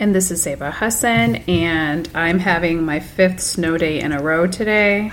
[0.00, 4.46] And this is Zeba Hassan, and I'm having my fifth snow day in a row
[4.46, 5.10] today.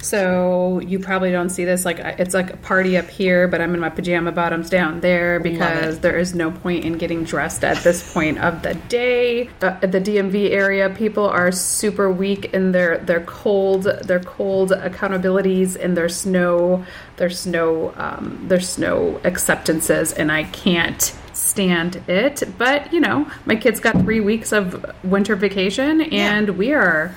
[0.00, 3.74] So you probably don't see this like it's like a party up here, but I'm
[3.74, 7.82] in my pajama bottoms down there because there is no point in getting dressed at
[7.84, 9.50] this point of the day.
[9.60, 15.76] Uh, the DMV area, people are super weak in their their cold their cold accountabilities
[15.76, 21.14] and their snow their snow um, their snow acceptances, and I can't
[21.56, 22.42] stand it.
[22.58, 26.52] But you know, my kids got three weeks of winter vacation, and yeah.
[26.52, 27.14] we are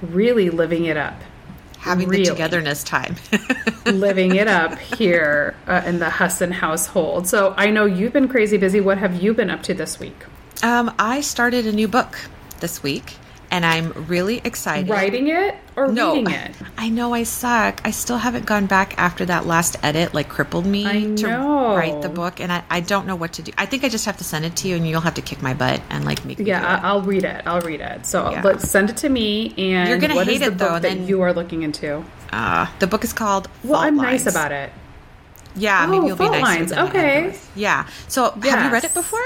[0.00, 1.14] really living it up
[1.78, 3.16] having really the togetherness time.
[3.86, 7.26] living it up here uh, in the Hassan household.
[7.26, 8.80] So I know you've been crazy busy.
[8.80, 10.14] What have you been up to this week?
[10.62, 12.16] Um, I started a new book
[12.60, 13.16] this week
[13.52, 14.88] and I'm really excited.
[14.88, 16.52] Writing it or no, reading it?
[16.78, 17.82] I know I suck.
[17.84, 22.08] I still haven't gone back after that last edit like crippled me to write the
[22.08, 23.52] book, and I, I don't know what to do.
[23.58, 25.42] I think I just have to send it to you, and you'll have to kick
[25.42, 26.40] my butt and like make.
[26.40, 26.46] It.
[26.46, 27.46] Yeah, I'll read it.
[27.46, 28.06] I'll read it.
[28.06, 28.42] So yeah.
[28.42, 30.78] let's send it to me, and you're gonna hate it though.
[30.78, 32.02] That you are looking into.
[32.32, 33.48] Uh, the book is called.
[33.62, 34.24] Well, I'm Lines.
[34.24, 34.72] nice about it.
[35.54, 36.42] Yeah, oh, maybe you'll be nice.
[36.42, 36.72] Lines.
[36.72, 37.38] Okay.
[37.54, 37.86] Yeah.
[38.08, 38.54] So, yes.
[38.54, 39.20] have you read it before?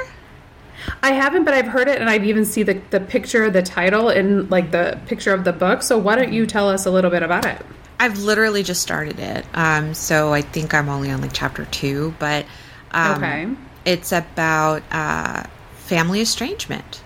[1.03, 4.09] I haven't, but I've heard it, and I've even seen the, the picture, the title,
[4.09, 5.83] and like the picture of the book.
[5.83, 7.65] So why don't you tell us a little bit about it?
[7.99, 12.15] I've literally just started it, um, so I think I'm only on like chapter two,
[12.19, 12.45] but
[12.91, 13.49] um, okay,
[13.85, 15.45] it's about uh,
[15.77, 17.03] family estrangement.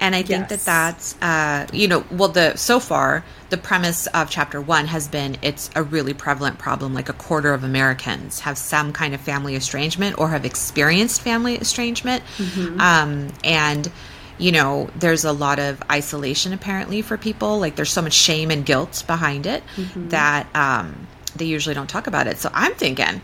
[0.00, 0.50] And I think yes.
[0.50, 5.08] that that's, uh, you know, well, the so far the premise of chapter one has
[5.08, 6.94] been it's a really prevalent problem.
[6.94, 11.56] Like a quarter of Americans have some kind of family estrangement or have experienced family
[11.56, 12.80] estrangement, mm-hmm.
[12.80, 13.90] um, and
[14.38, 17.58] you know, there's a lot of isolation apparently for people.
[17.58, 20.08] Like there's so much shame and guilt behind it mm-hmm.
[20.08, 22.38] that um, they usually don't talk about it.
[22.38, 23.22] So I'm thinking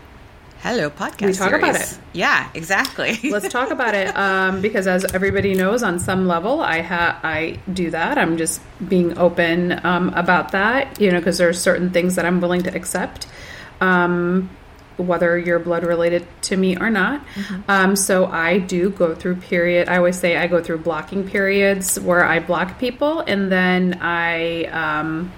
[0.63, 1.25] Hello, podcast.
[1.25, 1.63] We talk series.
[1.63, 1.99] about it.
[2.13, 3.19] Yeah, exactly.
[3.29, 7.59] Let's talk about it um, because, as everybody knows, on some level, I ha- I
[7.73, 8.17] do that.
[8.17, 12.25] I'm just being open um, about that, you know, because there are certain things that
[12.25, 13.27] I'm willing to accept,
[13.81, 14.49] um,
[14.95, 17.25] whether you're blood related to me or not.
[17.35, 17.61] Mm-hmm.
[17.67, 19.89] Um, so I do go through period.
[19.89, 24.63] I always say I go through blocking periods where I block people, and then I
[24.67, 25.29] um,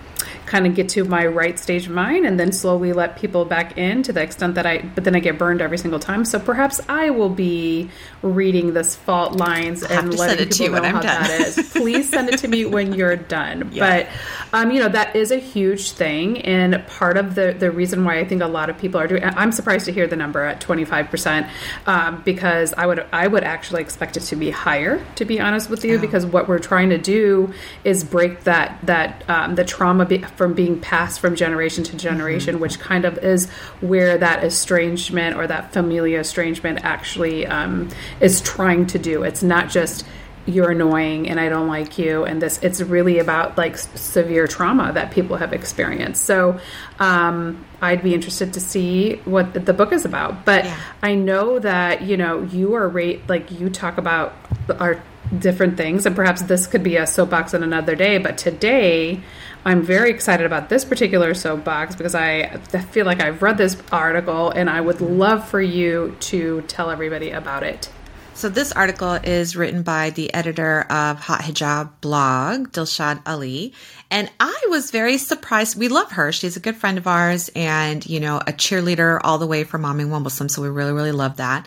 [0.45, 3.78] kind of get to my right stage of mind and then slowly let people back
[3.78, 6.25] in to the extent that I, but then I get burned every single time.
[6.25, 7.89] So perhaps I will be
[8.22, 11.69] reading this fault lines and letting people know how that is.
[11.73, 13.69] Please send it to me when you're done.
[13.72, 14.07] Yeah.
[14.51, 16.41] But, um, you know, that is a huge thing.
[16.41, 19.23] And part of the, the reason why I think a lot of people are doing,
[19.23, 21.50] I'm surprised to hear the number at 25%,
[21.88, 25.69] um, because I would, I would actually expect it to be higher, to be honest
[25.69, 26.01] with you, oh.
[26.01, 30.53] because what we're trying to do is break that, that, um, the trauma be, from
[30.53, 32.62] being passed from generation to generation, mm-hmm.
[32.62, 33.50] which kind of is
[33.81, 39.24] where that estrangement or that familial estrangement actually um, is trying to do.
[39.24, 40.06] It's not just
[40.47, 44.94] you're annoying and I don't like you and this it's really about like severe trauma
[44.94, 46.24] that people have experienced.
[46.24, 46.59] So
[47.00, 50.45] um, I'd be interested to see what the book is about.
[50.45, 50.79] But yeah.
[51.01, 54.35] I know that you know you are rate like you talk about
[54.79, 55.01] our
[55.40, 59.19] different things and perhaps this could be a soapbox on another day but today
[59.68, 62.58] I'm very excited about this particular soapbox because I
[62.92, 67.31] feel like I've read this article and I would love for you to tell everybody
[67.31, 67.90] about it.
[68.36, 73.74] So, this article is written by the editor of Hot Hijab blog, Dilshad Ali.
[74.12, 75.80] And I was very surprised.
[75.80, 76.34] We love her.
[76.34, 79.84] She's a good friend of ours and, you know, a cheerleader all the way from
[79.84, 80.50] Mommying While Muslim.
[80.50, 81.66] So, we really, really love that.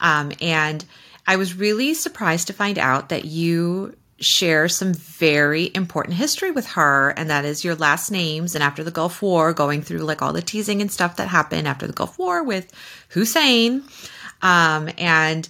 [0.00, 0.84] Um, and
[1.24, 6.66] I was really surprised to find out that you share some very important history with
[6.66, 8.54] her, and that is your last names.
[8.54, 11.68] And after the Gulf War, going through like all the teasing and stuff that happened
[11.68, 12.72] after the Gulf War with
[13.10, 13.84] Hussein.
[14.42, 15.48] Um, and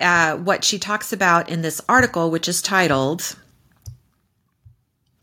[0.00, 3.36] uh, what she talks about in this article, which is titled,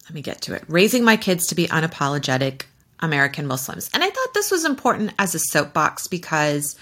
[0.05, 2.63] let me get to it Raising My Kids to Be Unapologetic
[2.99, 3.89] American Muslims.
[3.93, 6.75] And I thought this was important as a soapbox because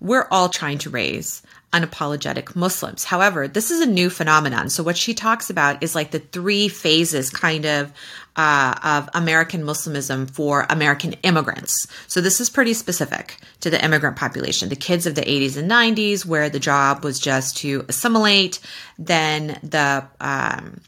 [0.00, 1.42] we're all trying to raise
[1.72, 3.04] unapologetic Muslims.
[3.04, 4.70] However, this is a new phenomenon.
[4.70, 7.92] So what she talks about is like the three phases kind of
[8.36, 11.86] uh, of American Muslimism for American immigrants.
[12.06, 15.70] So this is pretty specific to the immigrant population, the kids of the 80s and
[15.70, 18.60] 90s, where the job was just to assimilate,
[18.98, 20.80] then the um,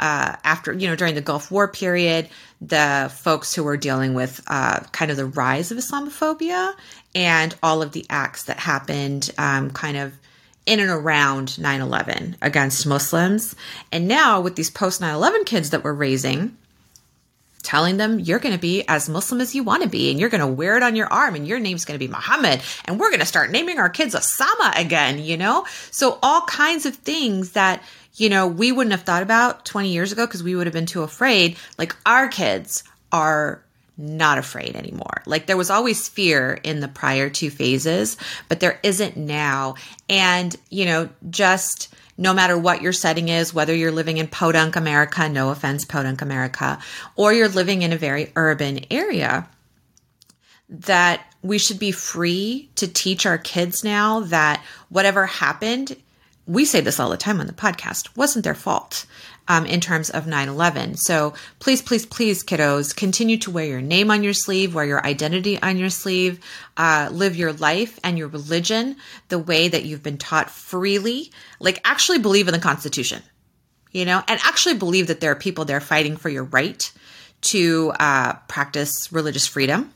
[0.00, 2.28] uh, after, you know, during the Gulf War period,
[2.60, 6.74] the folks who were dealing with uh, kind of the rise of Islamophobia
[7.14, 10.12] and all of the acts that happened um, kind of
[10.66, 13.54] in and around 9 11 against Muslims.
[13.92, 16.56] And now, with these post 9 11 kids that we're raising,
[17.62, 20.30] telling them you're going to be as Muslim as you want to be and you're
[20.30, 22.98] going to wear it on your arm and your name's going to be Muhammad and
[22.98, 25.66] we're going to start naming our kids Osama again, you know?
[25.90, 27.82] So all kinds of things that,
[28.14, 30.86] you know, we wouldn't have thought about 20 years ago because we would have been
[30.86, 31.56] too afraid.
[31.78, 33.62] Like our kids are
[33.96, 35.22] not afraid anymore.
[35.26, 38.16] Like there was always fear in the prior two phases,
[38.48, 39.74] but there isn't now.
[40.08, 44.76] And, you know, just no matter what your setting is, whether you're living in podunk
[44.76, 46.78] America, no offense, podunk America,
[47.16, 49.48] or you're living in a very urban area,
[50.68, 55.96] that we should be free to teach our kids now that whatever happened,
[56.50, 59.06] we say this all the time on the podcast, wasn't their fault
[59.46, 60.96] um, in terms of 9 11.
[60.96, 65.06] So please, please, please, kiddos, continue to wear your name on your sleeve, wear your
[65.06, 66.40] identity on your sleeve,
[66.76, 68.96] uh, live your life and your religion
[69.28, 71.30] the way that you've been taught freely.
[71.60, 73.22] Like, actually believe in the Constitution,
[73.92, 76.90] you know, and actually believe that there are people there fighting for your right
[77.42, 79.92] to uh, practice religious freedom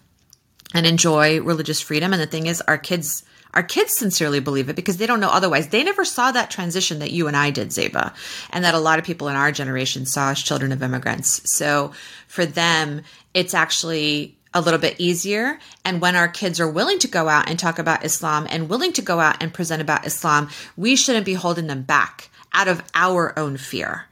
[0.73, 2.13] and enjoy religious freedom.
[2.13, 3.25] And the thing is, our kids
[3.55, 5.69] our kids sincerely believe it because they don't know otherwise.
[5.69, 8.13] They never saw that transition that you and I did, Zeba,
[8.51, 11.41] and that a lot of people in our generation saw as children of immigrants.
[11.57, 11.93] So
[12.27, 13.03] for them,
[13.33, 15.59] it's actually a little bit easier.
[15.85, 18.93] And when our kids are willing to go out and talk about Islam and willing
[18.95, 22.83] to go out and present about Islam, we shouldn't be holding them back out of
[22.95, 24.07] our own fear.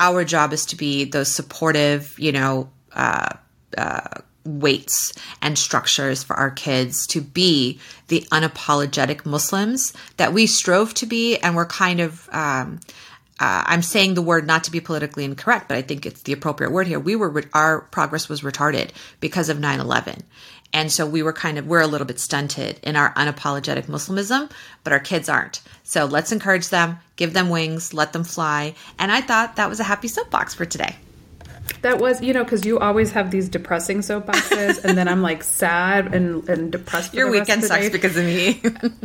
[0.00, 3.30] Our job is to be those supportive, you know, uh,
[3.78, 5.12] uh, weights
[5.42, 11.36] and structures for our kids to be the unapologetic Muslims that we strove to be,
[11.38, 12.28] and we're kind of.
[12.32, 12.80] Um,
[13.40, 16.32] uh, I'm saying the word not to be politically incorrect, but I think it's the
[16.32, 17.00] appropriate word here.
[17.00, 20.22] We were our progress was retarded because of 9/11,
[20.72, 24.50] and so we were kind of we're a little bit stunted in our unapologetic Muslimism,
[24.84, 25.62] but our kids aren't.
[25.82, 28.74] So let's encourage them, give them wings, let them fly.
[29.00, 30.94] And I thought that was a happy soapbox for today.
[31.82, 35.42] That was, you know, because you always have these depressing soapboxes, and then I'm like
[35.42, 37.14] sad and, and depressed.
[37.14, 38.60] Your weekend sucks because of me.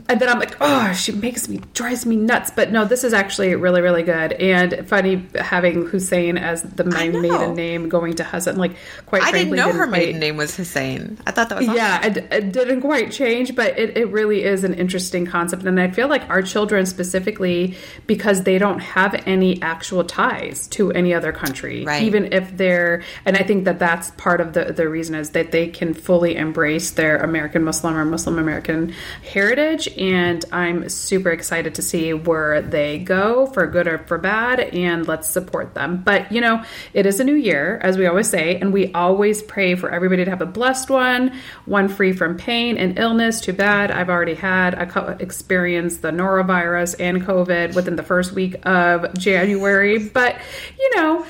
[0.07, 2.51] and then I'm like, oh, she makes me, drives me nuts.
[2.55, 4.33] But no, this is actually really, really good.
[4.33, 8.57] And funny having Hussein as the my maiden name going to Hassan.
[8.57, 11.17] Like, quite I frankly, didn't know her maiden name was Hussein.
[11.25, 11.77] I thought that was awesome.
[11.77, 15.63] Yeah, it, it, didn't quite change, but it, it really is an interesting concept.
[15.63, 17.75] And I feel like our children specifically,
[18.07, 22.03] because they don't have any actual ties to any other country, right.
[22.03, 25.51] even if they're and i think that that's part of the the reason is that
[25.51, 28.93] they can fully embrace their american muslim or muslim american
[29.23, 29.87] heritage.
[29.97, 35.07] And i'm super excited to see where they go for good or for bad and
[35.07, 36.01] let's support them.
[36.03, 36.63] But you know
[36.93, 40.25] it is a new year as we always say and we always pray for everybody
[40.25, 41.33] to have a blessed one
[41.65, 43.41] one free from pain and illness.
[43.41, 43.91] Too bad.
[43.91, 49.97] I've already had a experienced the norovirus and covid within the first week of january.
[49.99, 50.37] But
[50.77, 51.25] you know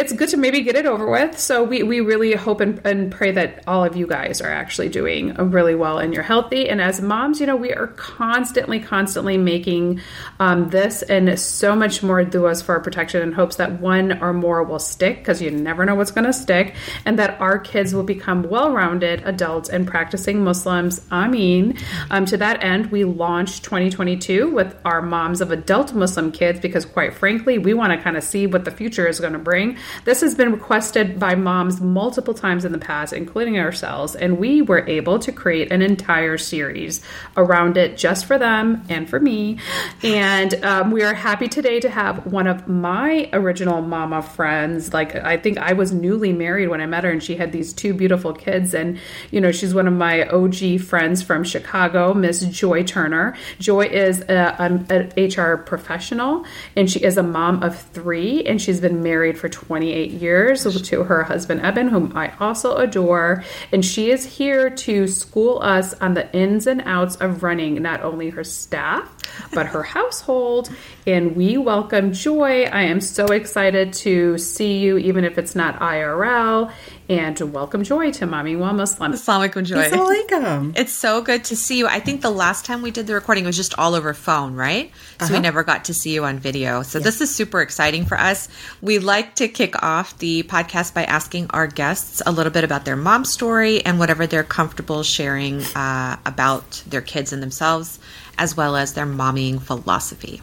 [0.00, 1.38] it's good to maybe get it over with.
[1.38, 4.88] So we, we really hope and, and pray that all of you guys are actually
[4.88, 6.70] doing really well and you're healthy.
[6.70, 10.00] And as moms, you know, we are constantly, constantly making
[10.38, 14.32] um, this and so much more duas for our protection in hopes that one or
[14.32, 17.94] more will stick because you never know what's going to stick and that our kids
[17.94, 21.06] will become well-rounded adults and practicing Muslims.
[21.10, 21.76] I mean,
[22.10, 26.86] um, to that end, we launched 2022 with our moms of adult Muslim kids because
[26.86, 29.76] quite frankly, we want to kind of see what the future is going to bring.
[30.04, 34.62] This has been requested by moms multiple times in the past, including ourselves, and we
[34.62, 37.00] were able to create an entire series
[37.36, 39.58] around it just for them and for me.
[40.02, 44.92] And um, we are happy today to have one of my original mama friends.
[44.92, 47.72] Like, I think I was newly married when I met her, and she had these
[47.72, 48.74] two beautiful kids.
[48.74, 48.98] And,
[49.30, 53.36] you know, she's one of my OG friends from Chicago, Miss Joy Turner.
[53.58, 56.44] Joy is a, an HR professional,
[56.76, 60.62] and she is a mom of three, and she's been married for 20 28 years
[60.88, 63.42] to her husband Eben, whom I also adore.
[63.72, 68.02] And she is here to school us on the ins and outs of running not
[68.02, 69.10] only her staff,
[69.54, 70.68] but her household.
[71.06, 72.64] And we welcome Joy.
[72.64, 76.70] I am so excited to see you, even if it's not IRL.
[77.10, 79.10] And welcome Joy to Mommy Well Muslim.
[79.10, 79.82] Assalamualaikum, Joy.
[79.82, 80.76] Assalamualaikum.
[80.78, 81.88] It's so good to see you.
[81.88, 84.92] I think the last time we did the recording was just all over phone, right?
[85.18, 85.34] So uh-huh.
[85.34, 86.84] we never got to see you on video.
[86.84, 88.46] So this is super exciting for us.
[88.80, 92.84] We like to kick off the podcast by asking our guests a little bit about
[92.84, 97.98] their mom story and whatever they're comfortable sharing uh, about their kids and themselves
[98.38, 100.40] as well as their mommying philosophy.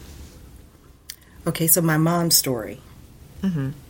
[1.46, 2.82] Okay, so my mom's story.
[3.40, 3.87] Mm-hmm.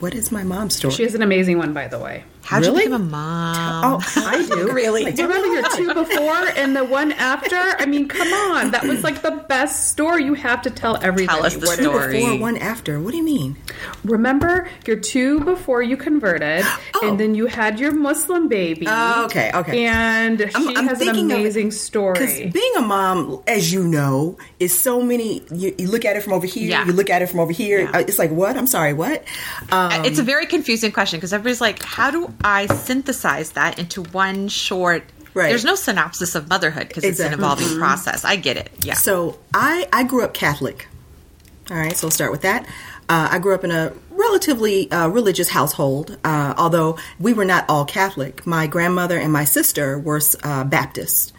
[0.00, 0.94] What is my mom's story?
[0.94, 2.22] She has an amazing one, by the way.
[2.48, 2.84] How'd Really?
[2.84, 4.00] you become a mom?
[4.02, 4.72] oh, I do.
[4.72, 5.04] really?
[5.12, 7.56] do you Remember your two before and the one after?
[7.56, 8.70] I mean, come on.
[8.70, 10.24] That was like the best story.
[10.24, 11.26] You have to tell everybody.
[11.26, 12.20] Tell us the what it- story.
[12.20, 13.00] Before, one after.
[13.00, 13.56] What do you mean?
[14.02, 16.64] Remember your two before you converted,
[17.02, 18.86] and then you had your Muslim baby.
[18.88, 19.84] Oh, okay, okay.
[19.84, 22.50] And she I'm- I'm has an it- amazing Because story.
[22.50, 25.42] being a mom, as you know, is so many.
[25.52, 26.86] You, you look at it from over here, Yeah.
[26.86, 27.80] you look at it from over here.
[27.82, 27.90] Yeah.
[27.90, 28.56] uh, It's like, what?
[28.56, 29.22] I'm sorry, what?
[29.70, 34.02] Um, it's a very confusing question because everybody's like, how do I synthesize that into
[34.02, 35.04] one short?
[35.34, 35.48] Right.
[35.48, 37.44] There's no synopsis of motherhood because it's an Exactly.
[37.44, 38.24] evolving process.
[38.24, 38.70] I get it.
[38.82, 38.94] Yeah.
[38.94, 40.88] So I I grew up Catholic.
[41.70, 42.64] All right, so we'll start with that.
[43.10, 47.66] Uh, I grew up in a relatively uh, religious household, uh, although we were not
[47.68, 48.46] all Catholic.
[48.46, 51.34] My grandmother and my sister were uh, Baptist,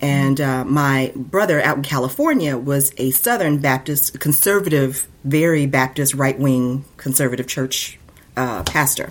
[0.00, 6.38] and uh, my brother out in California was a Southern Baptist, conservative, very Baptist, right
[6.38, 7.98] wing conservative church
[8.38, 9.10] uh, pastor.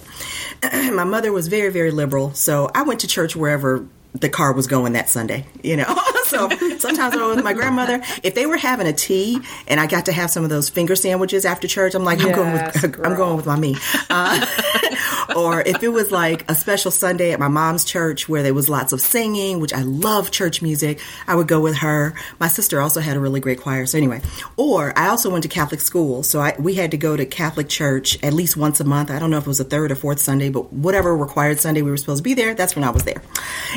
[0.64, 4.68] my mother was very, very liberal, so I went to church wherever the car was
[4.68, 5.96] going that Sunday, you know.
[6.26, 8.02] so sometimes I was with my grandmother.
[8.24, 10.96] If they were having a tea and I got to have some of those finger
[10.96, 13.76] sandwiches after church, I'm like, I'm going Yes, with I'm going with my me.
[14.10, 14.46] Uh,
[15.36, 18.70] or if it was like a special Sunday at my mom's church where there was
[18.70, 22.14] lots of singing, which I love church music, I would go with her.
[22.40, 23.86] My sister also had a really great choir.
[23.86, 24.22] So anyway,
[24.56, 27.70] or I also went to Catholic school, so I, we had to go to Catholic
[27.70, 29.12] church at least once a month.
[29.12, 31.82] I don't know if it was a third or fourth Sunday, but whatever required Sunday
[31.82, 33.22] we were supposed to be there, that's when I was there.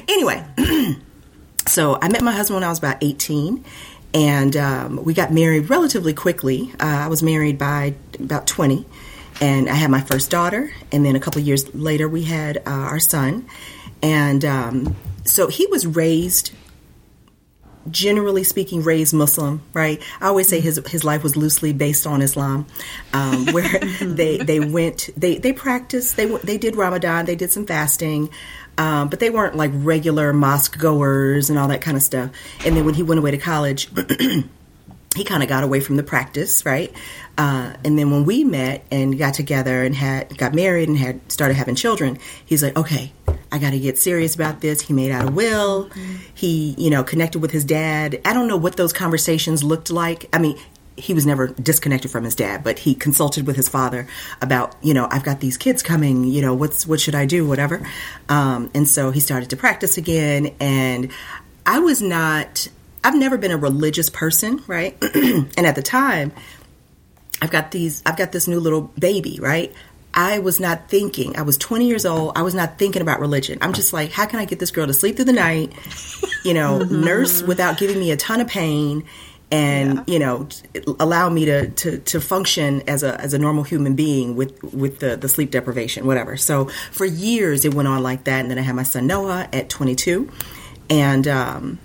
[0.09, 0.45] Anyway,
[1.67, 3.65] so I met my husband when I was about 18,
[4.13, 6.73] and um, we got married relatively quickly.
[6.81, 8.85] Uh, I was married by about 20,
[9.41, 12.71] and I had my first daughter, and then a couple years later, we had uh,
[12.71, 13.47] our son.
[14.03, 16.53] And um, so he was raised
[17.91, 20.03] generally speaking, raised Muslim, right?
[20.21, 22.67] I always say his his life was loosely based on Islam,
[23.13, 27.67] um, where they they went they they practiced they they did Ramadan, they did some
[27.67, 28.31] fasting,
[28.79, 32.31] um, but they weren't like regular mosque goers and all that kind of stuff.
[32.65, 33.89] And then when he went away to college.
[35.17, 36.93] he kind of got away from the practice, right?
[37.41, 41.33] Uh, and then when we met and got together and had got married and had
[41.33, 43.13] started having children, he's like, okay,
[43.51, 44.83] I got to get serious about this.
[44.83, 45.89] He made out a will.
[46.35, 48.21] He, you know, connected with his dad.
[48.27, 50.29] I don't know what those conversations looked like.
[50.35, 50.59] I mean,
[50.97, 54.07] he was never disconnected from his dad, but he consulted with his father
[54.43, 56.25] about, you know, I've got these kids coming.
[56.25, 57.49] You know, what's what should I do?
[57.49, 57.89] Whatever.
[58.29, 61.11] Um, and so he started to practice again, and
[61.65, 62.69] I was not.
[63.03, 64.95] I've never been a religious person, right?
[65.15, 66.33] and at the time,
[67.43, 69.73] I've got these I've got this new little baby, right?
[70.13, 71.37] I was not thinking.
[71.37, 72.33] I was 20 years old.
[72.37, 73.59] I was not thinking about religion.
[73.61, 75.73] I'm just like, how can I get this girl to sleep through the night?
[76.45, 79.05] You know, nurse without giving me a ton of pain
[79.53, 80.49] and, you know,
[80.99, 84.99] allow me to, to, to function as a as a normal human being with with
[84.99, 86.37] the, the sleep deprivation, whatever.
[86.37, 89.49] So for years it went on like that and then I had my son Noah
[89.53, 90.31] at 22
[90.89, 91.79] and um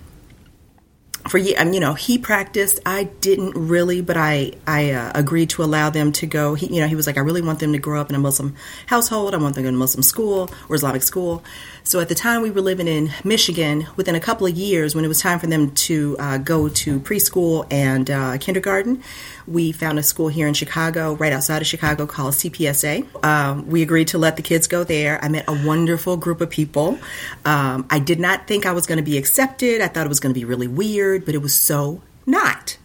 [1.27, 2.79] for ye- um, you know he practiced.
[2.85, 6.55] I didn't really but i i uh, agreed to allow them to go.
[6.55, 8.19] He you know he was like i really want them to grow up in a
[8.19, 8.55] muslim
[8.87, 9.33] household.
[9.33, 11.43] I want them to go to muslim school or islamic school
[11.85, 15.05] so at the time we were living in michigan within a couple of years when
[15.05, 19.01] it was time for them to uh, go to preschool and uh, kindergarten
[19.47, 23.81] we found a school here in chicago right outside of chicago called cpsa um, we
[23.81, 25.23] agreed to let the kids go there.
[25.23, 26.99] I met a wonderful group of people.
[27.45, 29.81] Um, i did not think i was going to be accepted.
[29.81, 32.77] I thought it was going to be really weird but it was so not.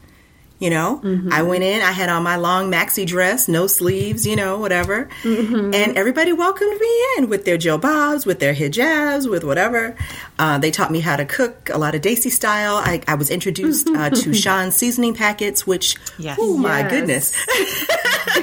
[0.60, 1.00] You know,
[1.32, 5.08] I went in, I had on my long maxi dress, no sleeves, you know, whatever.
[5.24, 9.96] And everybody welcomed me in with their jilbabs, with their hijabs, with whatever.
[10.38, 12.76] Uh, they taught me how to cook a lot of Desi style.
[12.76, 16.36] I, I was introduced uh, to Shan's seasoning packets, which, Yes.
[16.40, 16.90] oh my Yes.
[16.90, 17.34] goodness.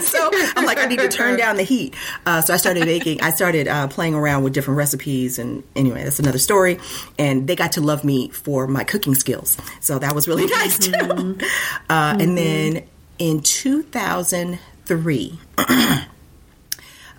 [0.08, 1.96] so I'm like, I need to turn down the heat.
[2.26, 5.38] Uh, so I started making, I started uh, playing around with different recipes.
[5.40, 6.80] And anyway, that's another story.
[7.20, 9.58] And they got to love me for my cooking skills.
[9.82, 11.38] So that was really nice too.
[12.08, 12.84] Uh, And then
[13.20, 15.40] in 2003,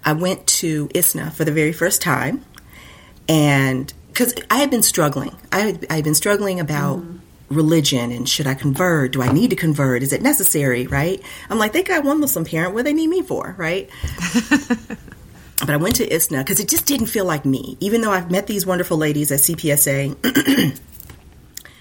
[0.05, 2.45] I went to ISNA for the very first time.
[3.29, 7.03] And because I had been struggling, I had, I had been struggling about
[7.51, 9.13] religion and should I convert?
[9.13, 10.03] Do I need to convert?
[10.03, 10.87] Is it necessary?
[10.87, 11.23] Right?
[11.51, 12.75] I'm like, they got one Muslim parent.
[12.75, 13.55] What do they need me for?
[13.59, 13.91] Right?
[15.61, 17.77] but I went to ISNA because it just didn't feel like me.
[17.81, 20.81] Even though I've met these wonderful ladies at CPSA,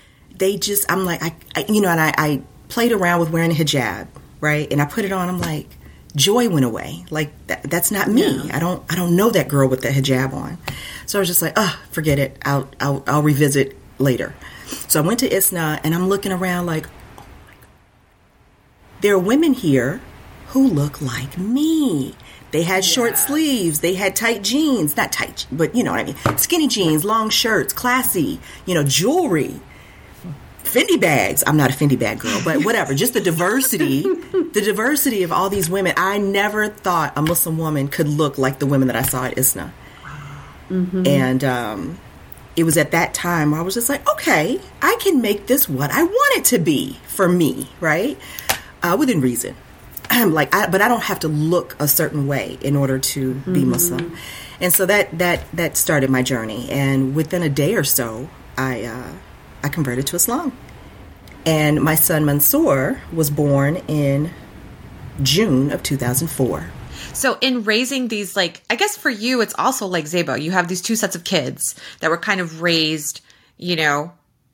[0.38, 3.52] they just, I'm like, I, I you know, and I, I played around with wearing
[3.52, 4.08] a hijab,
[4.42, 4.72] right?
[4.72, 5.30] And I put it on.
[5.30, 5.68] I'm like,
[6.16, 7.06] joy went away.
[7.10, 8.50] Like that, that's not me.
[8.52, 10.58] I don't, I don't know that girl with the hijab on.
[11.06, 12.38] So I was just like, oh, forget it.
[12.44, 14.36] I'll, I'll, I'll revisit later.
[14.88, 17.68] So I went to ISNA and I'm looking around like, oh my God.
[19.02, 20.02] there are women here
[20.48, 22.16] who look like me.
[22.52, 23.82] They had short sleeves.
[23.82, 26.38] They had tight jeans, not tight, but you know what I mean.
[26.38, 29.60] Skinny jeans, long shirts, classy, you know, jewelry,
[30.68, 31.44] Fendi bags.
[31.48, 32.94] I'm not a Fendi bag girl, but whatever.
[32.94, 34.02] Just the diversity,
[34.54, 35.94] the diversity of all these women.
[35.98, 39.38] I never thought a Muslim woman could look like the women that I saw at
[39.38, 39.74] ISNA.
[41.08, 42.00] And um,
[42.56, 45.70] it was at that time where I was just like, okay, I can make this
[45.70, 48.18] what I want it to be for me, right?
[48.84, 49.56] Uh, within reason.
[50.10, 53.34] I'm like, I, but I don't have to look a certain way in order to
[53.36, 54.16] be Muslim.
[54.60, 56.70] And so that that that started my journey.
[56.72, 59.12] And within a day or so, I uh,
[59.64, 60.58] I converted to Islam.
[61.46, 64.32] And my son Mansour was born in
[65.24, 66.70] June of 2004.
[67.14, 70.42] So in raising these, like, I guess for you, it's also like Zeba.
[70.42, 73.22] You have these two sets of kids that were kind of raised,
[73.58, 74.12] you know,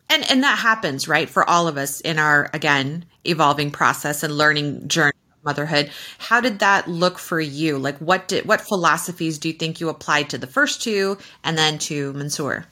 [0.09, 4.37] and and that happens, right, for all of us in our again evolving process and
[4.37, 5.91] learning journey of motherhood.
[6.17, 7.77] How did that look for you?
[7.77, 11.57] Like, what did what philosophies do you think you applied to the first two, and
[11.57, 12.65] then to Mansour?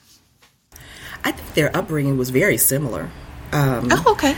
[1.23, 3.09] I think their upbringing was very similar.
[3.51, 4.35] Um, Oh, okay.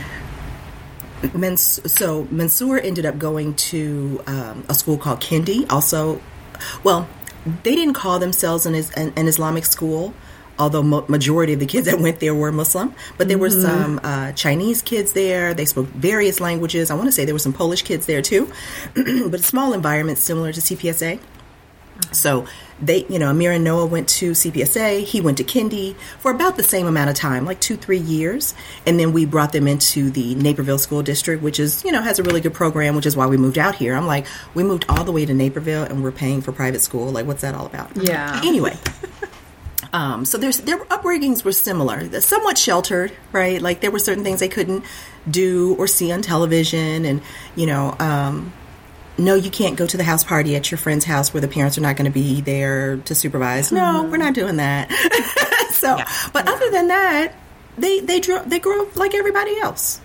[1.32, 5.70] Mans- so Mansour ended up going to um, a school called Kendi.
[5.72, 6.20] Also,
[6.82, 7.08] well,
[7.62, 10.12] they didn't call themselves an, an, an Islamic school,
[10.58, 12.94] although mo- majority of the kids that went there were Muslim.
[13.16, 15.54] But there were some uh, Chinese kids there.
[15.54, 16.90] They spoke various languages.
[16.90, 18.52] I want to say there were some Polish kids there too.
[18.94, 21.20] but a small environment similar to CPSA.
[22.12, 22.46] So
[22.80, 25.04] they, you know, Amir and Noah went to CPSA.
[25.04, 28.54] He went to Kendi for about the same amount of time, like two, three years.
[28.86, 32.18] And then we brought them into the Naperville School District, which is, you know, has
[32.18, 33.94] a really good program, which is why we moved out here.
[33.94, 37.10] I'm like, we moved all the way to Naperville and we're paying for private school.
[37.10, 37.96] Like, what's that all about?
[37.96, 38.40] Yeah.
[38.44, 38.76] Anyway.
[39.92, 43.62] Um, so there's, their upbringings were similar, They're somewhat sheltered, right?
[43.62, 44.84] Like there were certain things they couldn't
[45.30, 47.22] do or see on television, and
[47.54, 48.52] you know, um,
[49.16, 51.78] no, you can't go to the house party at your friend's house where the parents
[51.78, 53.70] are not going to be there to supervise.
[53.70, 54.90] No, we're not doing that.
[55.72, 55.98] so,
[56.32, 57.34] but other than that,
[57.78, 60.00] they they drew, they grew up like everybody else.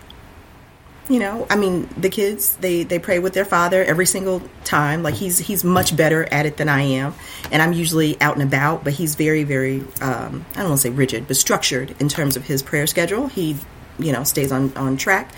[1.07, 5.01] You know, I mean, the kids they they pray with their father every single time.
[5.01, 7.15] Like he's he's much better at it than I am,
[7.51, 8.83] and I'm usually out and about.
[8.83, 12.35] But he's very very um, I don't want to say rigid, but structured in terms
[12.35, 13.27] of his prayer schedule.
[13.27, 13.57] He
[13.97, 15.31] you know stays on on track.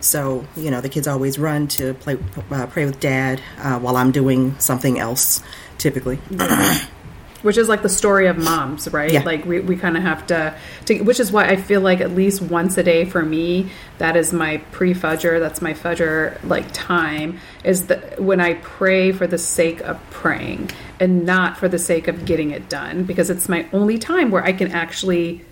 [0.00, 2.18] So you know the kids always run to play
[2.50, 5.42] uh, pray with dad uh, while I'm doing something else.
[5.78, 6.16] Typically,
[7.42, 9.22] which is like the story of moms right Yeah.
[9.22, 10.56] like we, we kind of have to,
[10.86, 14.16] to which is why i feel like at least once a day for me that
[14.16, 19.38] is my pre-Fajr that's my Fajr like time is that when i pray for the
[19.38, 23.66] sake of praying and not for the sake of getting it done because it's my
[23.72, 25.44] only time where i can actually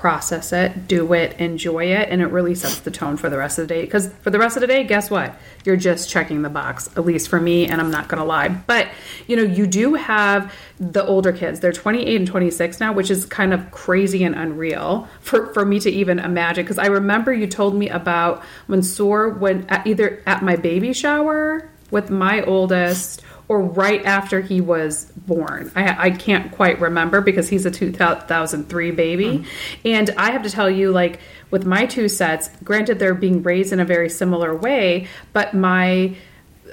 [0.00, 3.58] process it, do it, enjoy it, and it really sets the tone for the rest
[3.58, 3.80] of the day.
[3.80, 5.34] Because for the rest of the day, guess what?
[5.64, 8.48] You're just checking the box, at least for me, and I'm not to lie.
[8.48, 8.88] But,
[9.26, 11.60] you know, you do have the older kids.
[11.60, 15.80] They're 28 and 26 now, which is kind of crazy and unreal for, for me
[15.80, 16.64] to even imagine.
[16.64, 21.70] Because I remember you told me about Mansour when at, either at my baby shower
[21.90, 25.70] with my oldest or right after he was born.
[25.76, 29.44] I, I can't quite remember because he's a 2003 baby.
[29.84, 33.72] And I have to tell you, like, with my two sets, granted, they're being raised
[33.72, 36.16] in a very similar way, but my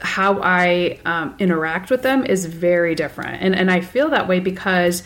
[0.01, 3.41] how I um, interact with them is very different.
[3.41, 5.03] And, and I feel that way because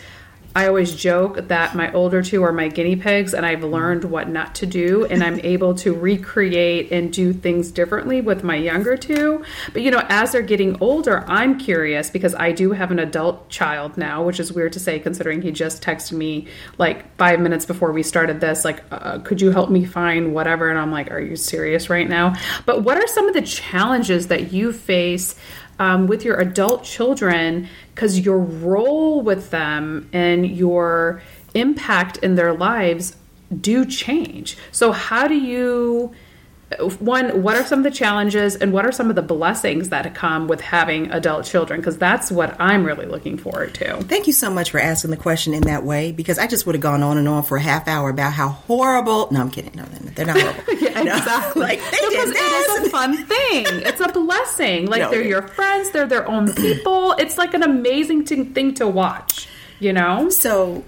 [0.58, 4.28] I always joke that my older two are my guinea pigs and I've learned what
[4.28, 8.96] not to do and I'm able to recreate and do things differently with my younger
[8.96, 9.44] two.
[9.72, 13.48] But you know, as they're getting older, I'm curious because I do have an adult
[13.48, 17.64] child now, which is weird to say considering he just texted me like five minutes
[17.64, 20.70] before we started this, like, uh, could you help me find whatever?
[20.70, 22.34] And I'm like, are you serious right now?
[22.66, 25.36] But what are some of the challenges that you face?
[25.78, 31.22] Um, with your adult children because your role with them and your
[31.54, 33.16] impact in their lives
[33.60, 34.56] do change.
[34.72, 36.12] So, how do you?
[37.00, 40.14] One, what are some of the challenges and what are some of the blessings that
[40.14, 41.80] come with having adult children?
[41.80, 44.02] Because that's what I'm really looking forward to.
[44.02, 46.74] Thank you so much for asking the question in that way because I just would
[46.74, 49.28] have gone on and on for a half hour about how horrible.
[49.30, 49.72] No, I'm kidding.
[49.76, 50.62] No, they're not horrible.
[50.78, 51.62] Yeah, No, exactly.
[51.62, 52.68] like they because did this.
[52.80, 53.66] is a fun thing.
[53.86, 54.86] It's a blessing.
[54.86, 55.90] Like No, they're it- your friends.
[55.90, 57.12] They're their own people.
[57.12, 59.48] It's like an amazing t- thing to watch.
[59.80, 60.28] You know.
[60.28, 60.84] So,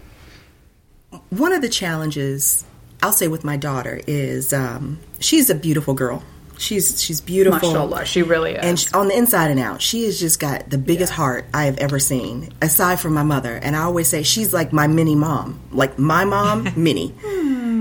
[1.31, 2.65] one of the challenges
[3.03, 6.23] I'll say with my daughter is um, she's a beautiful girl.
[6.59, 7.71] She's she's beautiful.
[7.71, 8.59] Mashallah, she really is.
[8.63, 11.65] And she, on the inside and out, she has just got the biggest heart I
[11.65, 13.57] have ever seen, aside from my mother.
[13.57, 17.15] And I always say she's like my mini mom, like my mom, mini.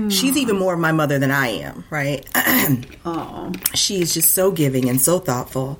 [0.08, 2.26] She's even more of my mother than I am, right?
[3.04, 5.78] oh, she's just so giving and so thoughtful.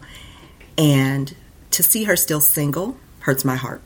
[0.76, 1.34] And
[1.70, 3.82] to see her still single hurts my heart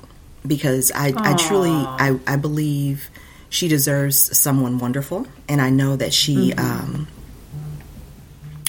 [0.46, 3.10] because I, I truly I, I believe
[3.54, 7.06] she deserves someone wonderful and I know that she um,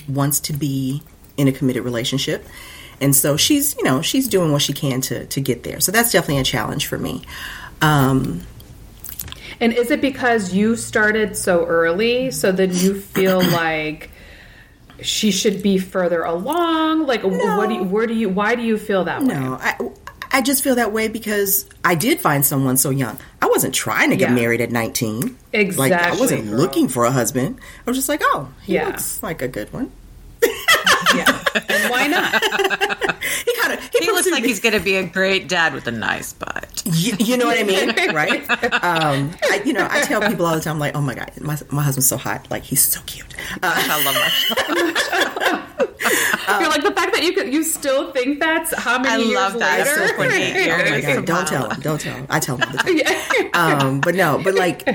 [0.08, 1.02] wants to be
[1.38, 2.45] in a committed relationship.
[3.02, 5.80] And so she's, you know, she's doing what she can to to get there.
[5.80, 7.24] So that's definitely a challenge for me.
[7.82, 8.43] Um,
[9.60, 14.12] And is it because you started so early, so then you feel like
[15.02, 17.08] she should be further along?
[17.08, 19.34] Like, what do you, where do you, why do you feel that way?
[19.34, 19.93] no,
[20.36, 23.17] I just feel that way because I did find someone so young.
[23.41, 24.36] I wasn't trying to get Yeah.
[24.36, 25.38] married at 19.
[25.54, 25.89] Exactly.
[25.89, 26.60] Like I wasn't girl.
[26.60, 27.58] looking for a husband.
[27.88, 28.88] I was just like, "Oh, he Yeah.
[28.88, 29.91] looks like a good one."
[31.15, 33.14] Yeah, and why not?
[33.45, 35.91] He kind of He looks like he's going to be a great dad with a
[35.91, 36.81] nice butt.
[36.86, 38.43] You, you know what I mean, right?
[38.84, 41.58] Um, I, you know, I tell people all the time, like, "Oh my god, my
[41.71, 42.49] my husband's so hot.
[42.51, 43.25] Like, he's so cute."
[43.62, 45.62] Uh, I love that.
[46.60, 49.36] You're like the fact that you could, you still think that's how many I years
[49.36, 49.79] love that.
[49.79, 50.01] later.
[50.03, 50.71] It's so funny.
[50.71, 52.27] oh my god, don't tell him, don't tell him.
[52.29, 53.81] I tell him all the time.
[53.81, 54.88] um, but no, but like,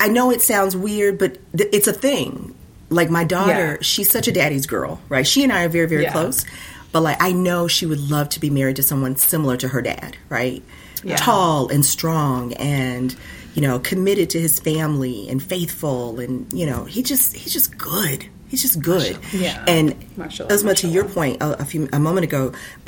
[0.00, 2.54] I know it sounds weird, but th- it's a thing.
[2.90, 3.76] Like my daughter, Yeah.
[3.82, 5.26] she's such a daddy's girl, right?
[5.26, 6.12] She and I are very, very Yeah.
[6.12, 6.46] close.
[6.92, 9.82] But like, I know she would love to be married to someone similar to her
[9.82, 10.62] dad, right?
[11.04, 11.16] Yeah.
[11.16, 13.14] Tall and strong, and
[13.54, 17.76] you know, committed to his family and faithful, and you know, he just he's just
[17.76, 18.26] good.
[18.48, 19.18] He's just good.
[19.32, 19.62] Yeah.
[19.68, 22.52] And Mashallah, Uzma, to your point a, a few a moment ago,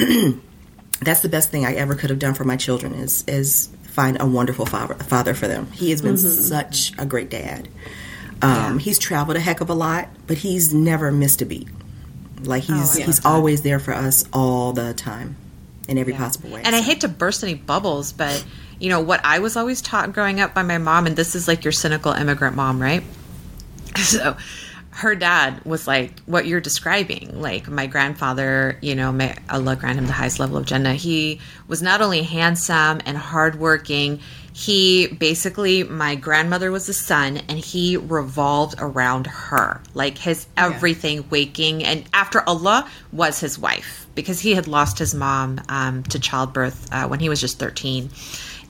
[1.00, 4.20] that's the best thing I ever could have done for my children is is find
[4.20, 5.70] a wonderful father father for them.
[5.72, 7.68] He has been such a great dad.
[8.42, 11.68] Um, He's traveled a heck of a lot, but he's never missed a beat.
[12.44, 15.36] Like oh, he's I he's always there for us all the time,
[15.88, 16.62] in every possible way.
[16.64, 18.44] And I hate to burst any bubbles, but
[18.78, 21.46] you know what I was always taught growing up by my mom, and this is
[21.48, 23.02] like your cynical immigrant mom, right?
[23.96, 24.36] So
[25.00, 27.40] her dad was like what you're describing.
[27.40, 30.92] Like my grandfather, you know, may Allah grant him the highest level of Jannah.
[30.92, 34.20] He was not only handsome and hardworking,
[34.52, 39.80] he basically, my grandmother was the sun, and he revolved around her.
[39.94, 45.14] Like his everything, waking, and after Allah was his wife because he had lost his
[45.14, 48.10] mom um, to childbirth uh, when he was just 13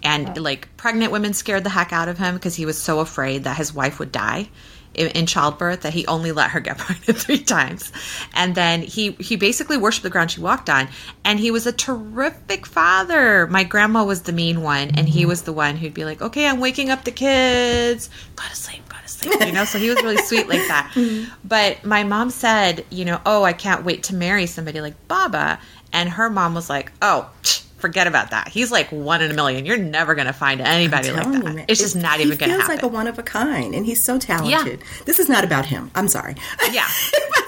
[0.02, 3.44] and like pregnant women scared the heck out of him because he was so afraid
[3.44, 4.48] that his wife would die
[4.94, 7.92] in, in childbirth that he only let her get pregnant three times.
[8.35, 10.88] And then he he basically worshiped the ground she walked on.
[11.24, 13.46] And he was a terrific father.
[13.46, 15.29] My grandma was the mean one and he mm-hmm.
[15.29, 18.11] was the one who'd be like okay i'm waking up the kids.
[18.37, 19.64] Go to sleep go to sleep you know?
[19.64, 20.92] So he was really sweet like that.
[20.94, 21.33] Mm-hmm.
[21.44, 25.61] But my mom said you know oh i can't wait to marry somebody like baba.
[25.92, 27.31] And her mom was like oh
[27.80, 31.10] forget about that he's like one in a million you're never going to find anybody
[31.10, 32.60] like that you, it's just it- not even going to happen.
[32.60, 34.80] He feels like a one of a kind, and he's so talented.
[34.80, 34.86] Yeah.
[35.06, 35.90] This is not about him.
[35.94, 36.36] I'm sorry.
[36.70, 36.86] yeah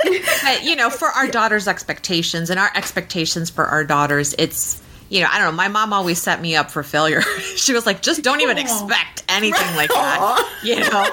[0.43, 4.82] but you know for our daughters expectations and our expectations for our daughters it's
[5.13, 7.23] you know i don't know my mom always set me up for failure.
[7.57, 8.61] She was like just don't even oh.
[8.61, 11.07] expect anything like that you know?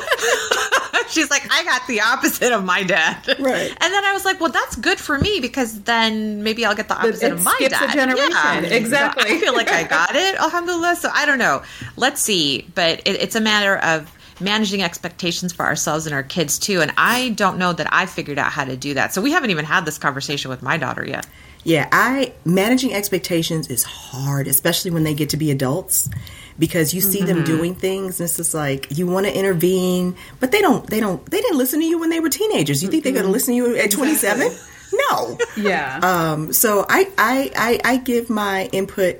[1.09, 3.27] She's like i got the opposite of my dad.
[3.39, 3.69] Right.
[3.69, 6.87] and then i was like well that's good for me because then maybe i'll get
[6.87, 7.93] the opposite it of my dad.
[7.93, 8.31] Generation.
[8.31, 8.61] Yeah.
[8.61, 9.29] Exactly.
[9.29, 10.95] So i feel like i got it alhamdulillah.
[10.95, 11.61] So i don't know.
[11.97, 12.67] Let's see.
[12.73, 14.09] But it, it's a matter of
[14.39, 16.81] managing expectations for ourselves and our kids too.
[16.81, 19.13] And i don't know that i figured out how to do that.
[19.13, 21.27] So we haven't even had this conversation with my daughter yet
[21.63, 26.09] Yeah, I managing expectations is hard, especially when they get to be adults,
[26.57, 30.51] because you see them doing things, and it's just like you want to intervene, but
[30.51, 30.87] they don't.
[30.87, 31.23] They don't.
[31.29, 32.81] They didn't listen to you when they were teenagers.
[32.81, 34.51] You think they're going to listen to you at twenty seven?
[34.91, 35.37] No.
[35.55, 35.99] Yeah.
[36.01, 39.17] Um, so I, I, I, I give my input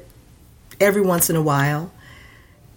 [0.80, 1.92] every once in a while.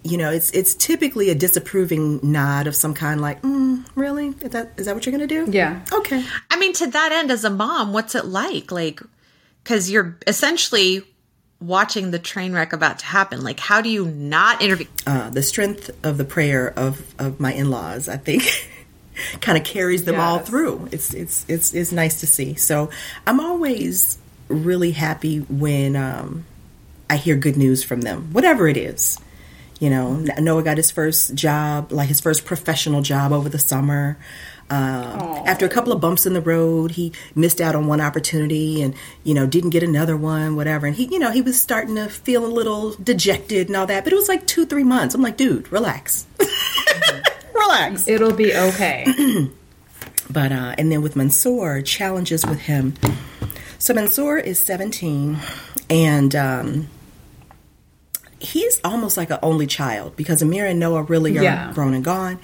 [0.05, 4.35] You know, it's it's typically a disapproving nod of some kind, like, mm, "Really?
[4.40, 5.81] Is that is that what you're going to do?" Yeah.
[5.92, 6.25] Okay.
[6.51, 8.72] I mean, to that end, as a mom, what's it like?
[8.72, 9.01] Like,
[9.62, 11.05] because you're essentially
[11.61, 13.42] watching the train wreck about to happen.
[13.42, 14.88] Like, how do you not intervene?
[15.07, 18.42] uh, the strength of the prayer of, of my in laws, I think,
[19.40, 20.88] kind of carries them all through.
[20.90, 22.55] It's it's it's it's nice to see.
[22.55, 22.90] So
[23.27, 26.44] I'm always really happy when um,
[27.09, 29.18] I hear good news from them, whatever it is.
[29.81, 34.16] You know, Noah got his first job, like his first professional job over the summer.
[34.72, 38.80] Um, after a couple of bumps in the road, he missed out on one opportunity
[38.80, 40.87] and, you know, didn't get another one, whatever.
[40.87, 44.04] And he, you know, he was starting to feel a little dejected and all that.
[44.04, 45.14] But it was like two, three months.
[45.14, 46.26] I'm like, dude, relax.
[47.54, 48.08] relax.
[48.08, 49.04] It'll be okay.
[50.30, 52.94] But, uh, and then with Mansoor, challenges with him.
[53.78, 55.37] So Mansoor is 17
[55.90, 56.88] and, um,
[58.40, 61.72] he's almost like an only child because Amir and Noah really are Yeah.
[61.74, 62.38] grown and gone,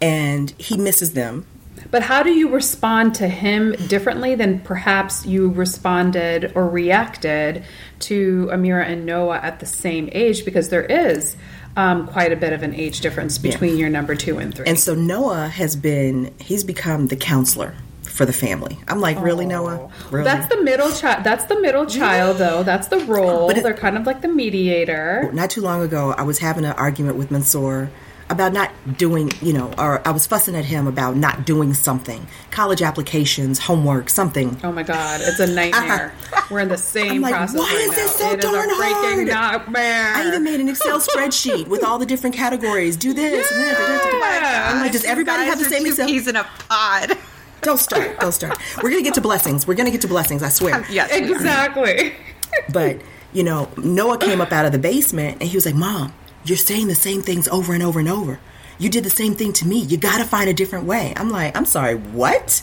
[0.00, 1.44] and he misses them
[1.90, 7.64] But how do you respond to him differently than perhaps you responded or reacted
[8.00, 10.44] to Amira and Noah at the same age?
[10.44, 11.36] Because there is
[11.76, 13.82] um, quite a bit of an age difference between yeah.
[13.82, 14.66] your number two and three.
[14.66, 18.78] And so Noah has been, he's become the counselor for the family.
[18.88, 19.48] I'm like, really, oh.
[19.48, 19.92] Noah?
[20.10, 20.24] Really?
[20.24, 21.24] That's the middle child.
[21.24, 22.64] That's the middle child, though.
[22.64, 23.46] That's the role.
[23.46, 25.30] But it, They're kind of like the mediator.
[25.32, 27.90] Not too long ago, I was having an argument with Mansoor
[28.30, 32.26] about not doing, you know, or I was fussing at him about not doing something,
[32.50, 34.58] college applications, homework, something.
[34.62, 36.14] Oh my God, it's a nightmare.
[36.50, 37.58] We're in the same like, process.
[37.58, 39.26] Why right is this so it darn hard?
[39.26, 40.12] Nightmare.
[40.14, 42.96] I even made an Excel spreadsheet with all the different categories.
[42.96, 43.50] Do this.
[43.50, 44.72] Yeah.
[44.72, 46.08] I'm like, does everybody have the same Excel?
[46.08, 47.16] He's in a pod.
[47.62, 48.20] Don't start.
[48.20, 48.56] Don't start.
[48.82, 49.66] We're gonna get to blessings.
[49.66, 50.42] We're gonna get to blessings.
[50.42, 50.84] I swear.
[50.90, 52.14] Yes, exactly.
[52.72, 53.00] but
[53.32, 56.12] you know, Noah came up out of the basement and he was like, "Mom,
[56.48, 58.40] you're saying the same things over and over and over.
[58.78, 59.80] You did the same thing to me.
[59.80, 61.94] You got to find a different way." I'm like, "I'm sorry.
[61.96, 62.62] What?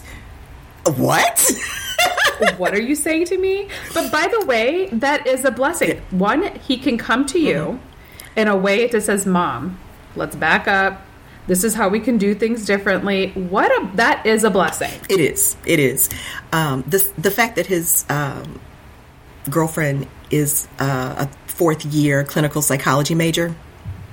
[0.95, 1.51] What?"
[2.57, 3.69] what are you saying to me?
[3.93, 6.01] But by the way, that is a blessing.
[6.11, 8.39] One, he can come to you mm-hmm.
[8.39, 9.79] in a way that says, "Mom,
[10.15, 11.01] let's back up
[11.47, 13.31] this is how we can do things differently.
[13.31, 14.91] What a that is a blessing.
[15.09, 15.55] It is.
[15.65, 16.09] It is.
[16.51, 18.59] Um, the the fact that his um,
[19.49, 23.55] girlfriend is uh, a fourth year clinical psychology major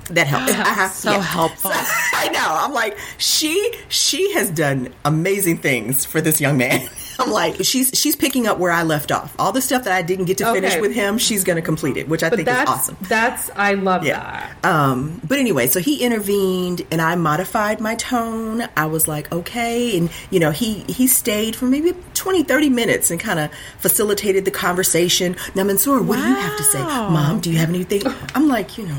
[0.09, 0.51] that helps.
[0.51, 0.89] Uh-huh.
[0.89, 1.21] So yeah.
[1.21, 1.71] helpful.
[1.71, 1.77] So,
[2.13, 2.47] I know.
[2.47, 6.89] I'm like she she has done amazing things for this young man.
[7.19, 9.35] I'm like, she's she's picking up where I left off.
[9.37, 10.61] All the stuff that I didn't get to okay.
[10.61, 12.97] finish with him, she's going to complete it, which I but think is awesome.
[13.01, 14.19] That's I love yeah.
[14.61, 14.65] that.
[14.65, 18.67] Um, but anyway, so he intervened, and I modified my tone.
[18.75, 23.11] I was like, okay, and you know, he he stayed for maybe 20, 30 minutes
[23.11, 25.35] and kind of facilitated the conversation.
[25.55, 26.25] Now, Mansoor, what wow.
[26.25, 27.39] do you have to say, Mom?
[27.39, 28.01] Do you have anything?
[28.33, 28.97] I'm like, you know,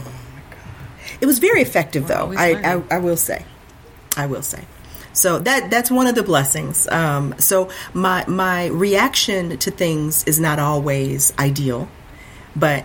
[1.20, 2.32] it was very effective, though.
[2.36, 3.44] I, I I will say,
[4.16, 4.64] I will say.
[5.14, 6.88] So that that's one of the blessings.
[6.88, 11.88] Um, so my my reaction to things is not always ideal,
[12.56, 12.84] but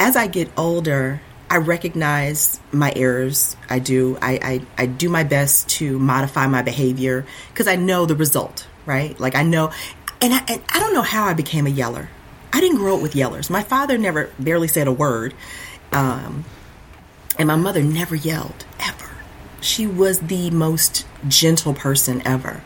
[0.00, 3.56] as I get older, I recognize my errors.
[3.68, 4.18] I do.
[4.22, 8.66] I I, I do my best to modify my behavior because I know the result.
[8.86, 9.18] Right?
[9.20, 9.70] Like I know,
[10.20, 12.08] and I and I don't know how I became a yeller.
[12.54, 13.50] I didn't grow up with yellers.
[13.50, 15.34] My father never barely said a word,
[15.92, 16.44] um,
[17.38, 19.04] and my mother never yelled ever
[19.64, 22.62] she was the most gentle person ever.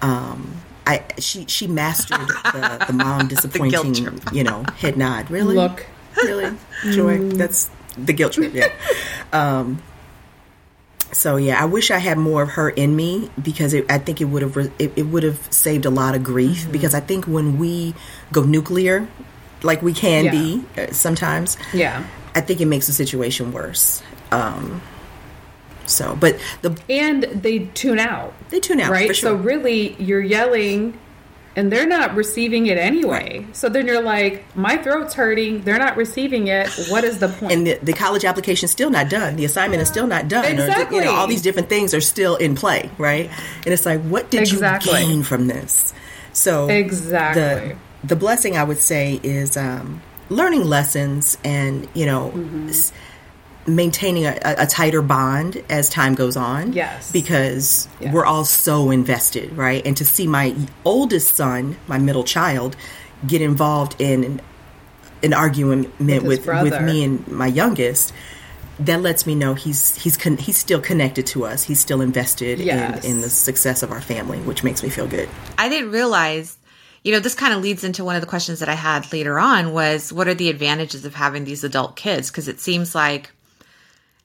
[0.00, 5.30] Um, I she she mastered the, the mom disappointing, the you know, head nod.
[5.30, 5.86] Really, look,
[6.16, 6.56] really,
[6.90, 7.18] joy.
[7.18, 7.34] Mm.
[7.34, 8.54] That's the guilt trip.
[8.54, 8.72] Yeah.
[9.34, 9.82] Um,
[11.10, 14.20] so yeah, I wish I had more of her in me because it, I think
[14.20, 16.64] it would have it, it would have saved a lot of grief.
[16.64, 16.72] Mm-hmm.
[16.72, 17.94] Because I think when we
[18.30, 19.08] go nuclear,
[19.62, 20.30] like we can yeah.
[20.30, 24.02] be uh, sometimes, yeah, I think it makes the situation worse.
[24.30, 24.80] Um,
[25.84, 28.34] so, but the and they tune out.
[28.50, 29.14] They tune out, right?
[29.14, 29.30] Sure.
[29.30, 30.98] So really, you're yelling,
[31.56, 33.40] and they're not receiving it anyway.
[33.40, 33.56] Right.
[33.56, 35.62] So then you're like, my throat's hurting.
[35.62, 36.70] They're not receiving it.
[36.88, 37.52] What is the point?
[37.52, 39.36] And the, the college application is still not done.
[39.36, 40.46] The assignment is still not done.
[40.46, 40.98] Exactly.
[40.98, 43.28] Or, you know, all these different things are still in play, right?
[43.64, 44.92] And it's like, what did exactly.
[44.92, 45.92] you gain from this?
[46.32, 47.42] So exactly.
[48.02, 50.00] The, the blessing I would say is um,
[50.32, 52.30] learning lessons and you know.
[52.30, 52.70] Mm-hmm
[53.66, 56.72] maintaining a, a, tighter bond as time goes on.
[56.72, 57.12] Yes.
[57.12, 58.12] Because yes.
[58.12, 59.86] we're all so invested, right?
[59.86, 62.76] And to see my oldest son, my middle child,
[63.26, 64.40] get involved in
[65.22, 68.12] an argument with with, with, me and my youngest,
[68.80, 71.62] that lets me know he's he's con- he's still connected to us.
[71.62, 73.04] He's still invested yes.
[73.04, 75.28] in, in the success of our family, which makes me feel good.
[75.56, 76.58] I didn't realize
[77.02, 79.38] you know, this kind of leads into one of the questions that I had later
[79.38, 82.30] on was what are the advantages of having these adult kids?
[82.30, 83.30] Because it seems like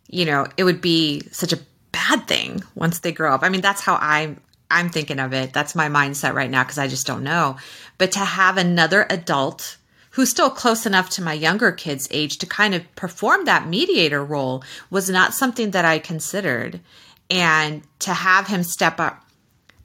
[0.07, 1.59] you know, it would be such a
[1.91, 3.43] bad thing once they grow up.
[3.43, 5.53] I mean, that's how I'm I'm thinking of it.
[5.53, 7.57] That's my mindset right now because I just don't know.
[7.97, 9.77] But to have another adult
[10.11, 14.23] who's still close enough to my younger kids' age to kind of perform that mediator
[14.23, 16.81] role was not something that I considered.
[17.29, 19.23] And to have him step up,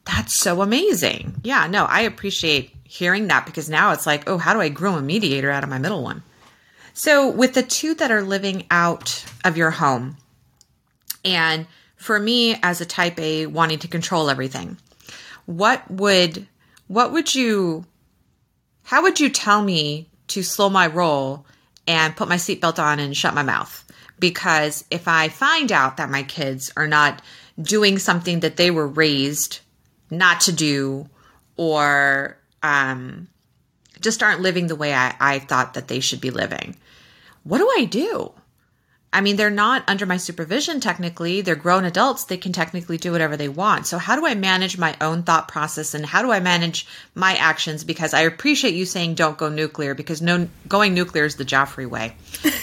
[0.05, 1.35] that's so amazing.
[1.45, 4.97] Yeah, no, I appreciate hearing that because now it's like, oh, how do I grow
[4.97, 6.23] a mediator out of my middle one?
[6.93, 10.19] So, with the two that are living out of your home,
[11.25, 14.77] and for me as a type A wanting to control everything,
[15.47, 16.47] what would
[16.87, 17.87] what would you
[18.83, 21.47] how would you tell me to slow my roll
[21.87, 23.85] and put my seatbelt on and shut my mouth?
[24.19, 27.23] Because if I find out that my kids are not
[27.59, 29.61] doing something that they were raised
[30.11, 31.09] not to do
[31.57, 33.29] or um,
[34.01, 36.77] just aren't living the way I, I thought that they should be living.
[37.45, 38.33] What do I do?
[39.15, 41.43] I mean, they're not under my supervision technically.
[41.43, 42.25] They're grown adults.
[42.25, 43.87] They can technically do whatever they want.
[43.87, 47.35] So, how do I manage my own thought process and how do I manage my
[47.35, 47.85] actions?
[47.85, 51.87] Because I appreciate you saying don't go nuclear because no, going nuclear is the Jafri
[51.87, 52.17] way.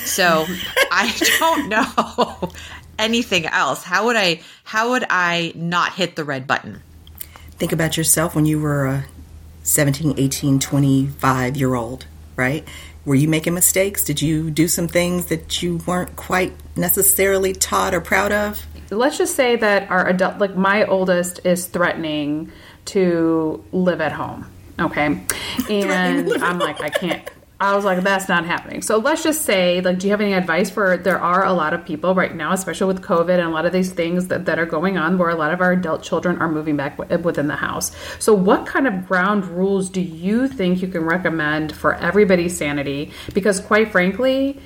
[0.06, 0.48] So,
[0.92, 2.52] I don't know
[2.98, 3.84] anything else.
[3.84, 6.82] How would I, how would I not hit the red button?
[7.52, 9.06] Think about yourself when you were a
[9.70, 12.06] 17, 18, 25 year old,
[12.36, 12.68] right?
[13.06, 14.04] Were you making mistakes?
[14.04, 18.66] Did you do some things that you weren't quite necessarily taught or proud of?
[18.92, 22.52] Let's just say that our adult, like my oldest, is threatening
[22.86, 24.50] to live at home.
[24.80, 25.22] Okay.
[25.70, 27.30] And I'm like, I can't.
[27.62, 28.82] I was like, that's not happening.
[28.82, 30.96] So let's just say, like, do you have any advice for?
[30.96, 33.74] There are a lot of people right now, especially with COVID and a lot of
[33.74, 36.50] these things that, that are going on, where a lot of our adult children are
[36.50, 37.92] moving back w- within the house.
[38.18, 43.12] So, what kind of ground rules do you think you can recommend for everybody's sanity?
[43.34, 44.58] Because, quite frankly,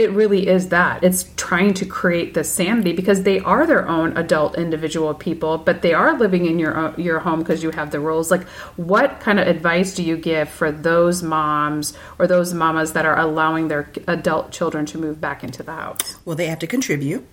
[0.00, 4.16] it really is that it's trying to create the sanity because they are their own
[4.16, 7.90] adult individual people but they are living in your uh, your home because you have
[7.90, 8.42] the rules like
[8.76, 13.18] what kind of advice do you give for those moms or those mamas that are
[13.18, 17.26] allowing their adult children to move back into the house well they have to contribute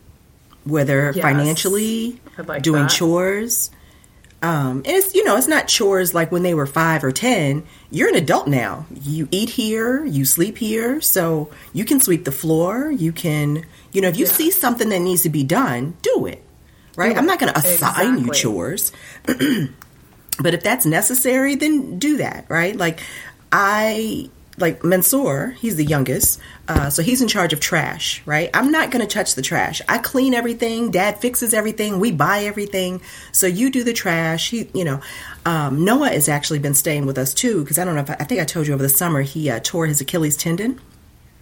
[0.65, 1.23] whether yes.
[1.23, 2.91] financially like doing that.
[2.91, 3.71] chores
[4.41, 7.63] um, and it's you know it's not chores like when they were five or ten.
[7.89, 8.85] You're an adult now.
[9.01, 12.91] You eat here, you sleep here, so you can sweep the floor.
[12.91, 14.31] You can you know if you yeah.
[14.31, 16.43] see something that needs to be done, do it.
[16.95, 17.13] Right?
[17.13, 18.23] Do I'm not going to assign exactly.
[18.23, 18.91] you chores,
[19.25, 22.45] but if that's necessary, then do that.
[22.47, 22.75] Right?
[22.75, 22.99] Like
[23.51, 28.49] I like Mansoor, he's the youngest, uh, so he's in charge of trash, right?
[28.53, 29.81] I'm not going to touch the trash.
[29.87, 30.89] I clean everything.
[30.89, 31.99] Dad fixes everything.
[31.99, 33.01] We buy everything.
[33.31, 34.49] So you do the trash.
[34.49, 34.99] He, you know,
[35.45, 38.17] um, Noah has actually been staying with us too because I don't know if I,
[38.19, 40.81] I, think I told you over the summer he uh, tore his Achilles tendon.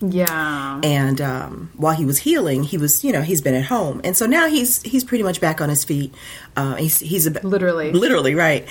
[0.02, 0.82] Yeah.
[0.84, 4.16] And um, while he was healing, he was, you know, he's been at home, and
[4.16, 6.14] so now he's he's pretty much back on his feet.
[6.58, 8.68] Uh, he's he's a, literally literally right.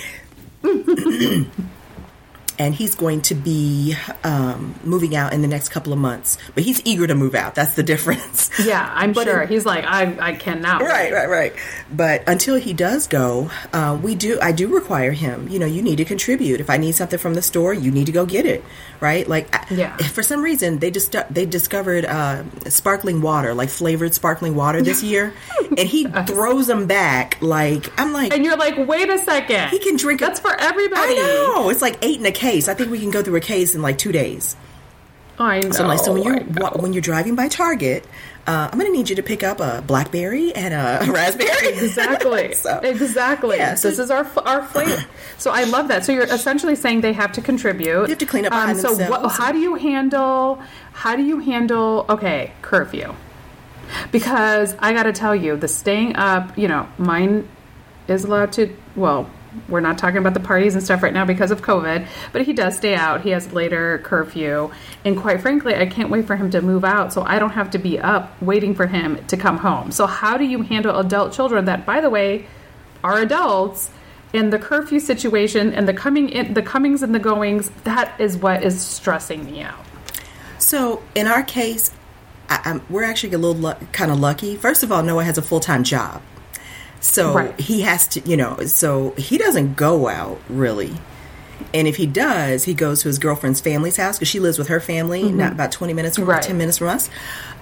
[2.57, 6.37] and he's going to be um, moving out in the next couple of months.
[6.53, 7.55] But he's eager to move out.
[7.55, 8.49] That's the difference.
[8.63, 9.41] Yeah, I'm but sure.
[9.41, 10.81] In, he's like, I, I cannot.
[10.81, 11.53] Right, right, right.
[11.91, 14.39] But until he does go, uh, we do.
[14.41, 15.47] I do require him.
[15.49, 16.59] You know, you need to contribute.
[16.59, 18.63] If I need something from the store, you need to go get it.
[19.01, 19.27] Right?
[19.27, 19.97] Like, yeah.
[19.97, 25.03] For some reason, they just they discovered uh, sparkling water, like flavored sparkling water this
[25.03, 25.33] year,
[25.77, 27.37] and he throws them back.
[27.41, 30.21] Like, I'm like, and you're like, wait a second, he can drink.
[30.21, 31.13] That's a, for everybody.
[31.13, 31.69] I know.
[31.69, 32.67] It's like eight in a case.
[32.67, 34.55] I think we can go through a case in like two days.
[35.37, 35.71] I know.
[35.71, 36.39] So I'm like, so when you're
[36.79, 38.05] when you're driving by Target,
[38.47, 41.73] uh, I'm going to need you to pick up a blackberry and a raspberry.
[41.73, 42.53] Exactly.
[42.65, 43.57] so, exactly.
[43.57, 45.03] Yeah, so this is our our flavor.
[45.37, 46.05] So I love that.
[46.05, 48.03] So you're essentially saying they have to contribute.
[48.03, 48.95] They have to clean up um, so.
[49.09, 50.61] What, how do you handle?
[50.93, 52.05] How do you handle?
[52.07, 53.13] Okay, curfew.
[54.13, 56.57] Because I got to tell you, the staying up.
[56.57, 57.49] You know, mine
[58.07, 58.73] is allowed to.
[58.95, 59.29] Well,
[59.69, 62.53] we're not talking about the parties and stuff right now because of COVID, but he
[62.53, 63.21] does stay out.
[63.21, 64.71] He has later curfew.
[65.03, 67.71] And quite frankly, I can't wait for him to move out so I don't have
[67.71, 69.91] to be up waiting for him to come home.
[69.91, 72.47] So, how do you handle adult children that, by the way,
[73.03, 73.89] are adults?
[74.33, 78.35] in the curfew situation and the coming in, the comings and the goings, that is
[78.35, 79.85] what is stressing me out.
[80.57, 81.91] So, in our case,
[82.49, 84.55] I, we're actually a little kind of lucky.
[84.55, 86.21] First of all, Noah has a full time job.
[87.05, 87.59] So right.
[87.59, 90.91] he has to, you know, so he doesn't go out really.
[91.71, 94.69] And if he does, he goes to his girlfriend's family's house because she lives with
[94.69, 95.37] her family, mm-hmm.
[95.37, 96.41] not about 20 minutes from, right.
[96.41, 97.09] 10 minutes from us.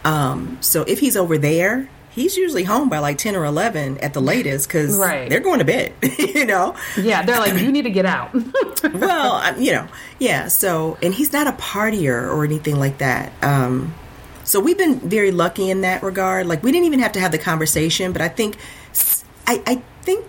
[0.05, 4.13] Um, so if he's over there, he's usually home by like 10 or 11 at
[4.13, 5.29] the latest because right.
[5.29, 6.75] they're going to bed, you know?
[6.97, 8.33] Yeah, they're like, you need to get out.
[8.93, 10.47] well, you know, yeah.
[10.47, 13.31] So, and he's not a partier or anything like that.
[13.43, 13.93] Um,
[14.45, 16.47] so we've been very lucky in that regard.
[16.47, 18.57] Like, we didn't even have to have the conversation, but I think
[19.47, 20.25] I, I think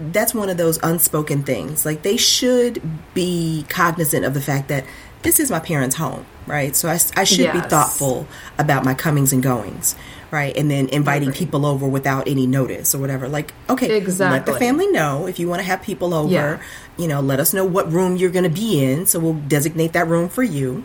[0.00, 1.84] that's one of those unspoken things.
[1.84, 2.80] Like they should
[3.14, 4.84] be cognizant of the fact that
[5.22, 6.76] this is my parents' home, right?
[6.76, 7.62] So I, I should yes.
[7.62, 8.28] be thoughtful
[8.58, 9.96] about my comings and goings,
[10.30, 10.56] right?
[10.56, 13.28] And then inviting people over without any notice or whatever.
[13.28, 14.38] Like, okay, exactly.
[14.38, 16.32] let the family know if you want to have people over.
[16.32, 16.62] Yeah.
[16.96, 19.94] You know, let us know what room you're going to be in, so we'll designate
[19.94, 20.84] that room for you.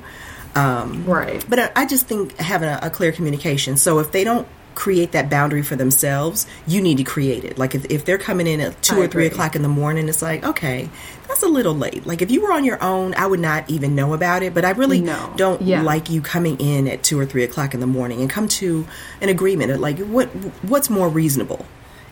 [0.55, 1.43] Um, right.
[1.47, 3.78] But I, I just think having a, a clear communication.
[3.78, 7.57] So if they don't create that boundary for themselves, you need to create it.
[7.57, 10.09] Like if, if they're coming in at two I or three o'clock in the morning,
[10.09, 10.89] it's like, okay,
[11.28, 12.05] that's a little late.
[12.05, 14.53] Like if you were on your own, I would not even know about it.
[14.53, 15.34] But I really no.
[15.36, 15.82] don't yeah.
[15.82, 18.88] like you coming in at two or three o'clock in the morning and come to
[19.21, 19.80] an agreement.
[19.80, 20.28] Like what
[20.63, 21.65] what's more reasonable?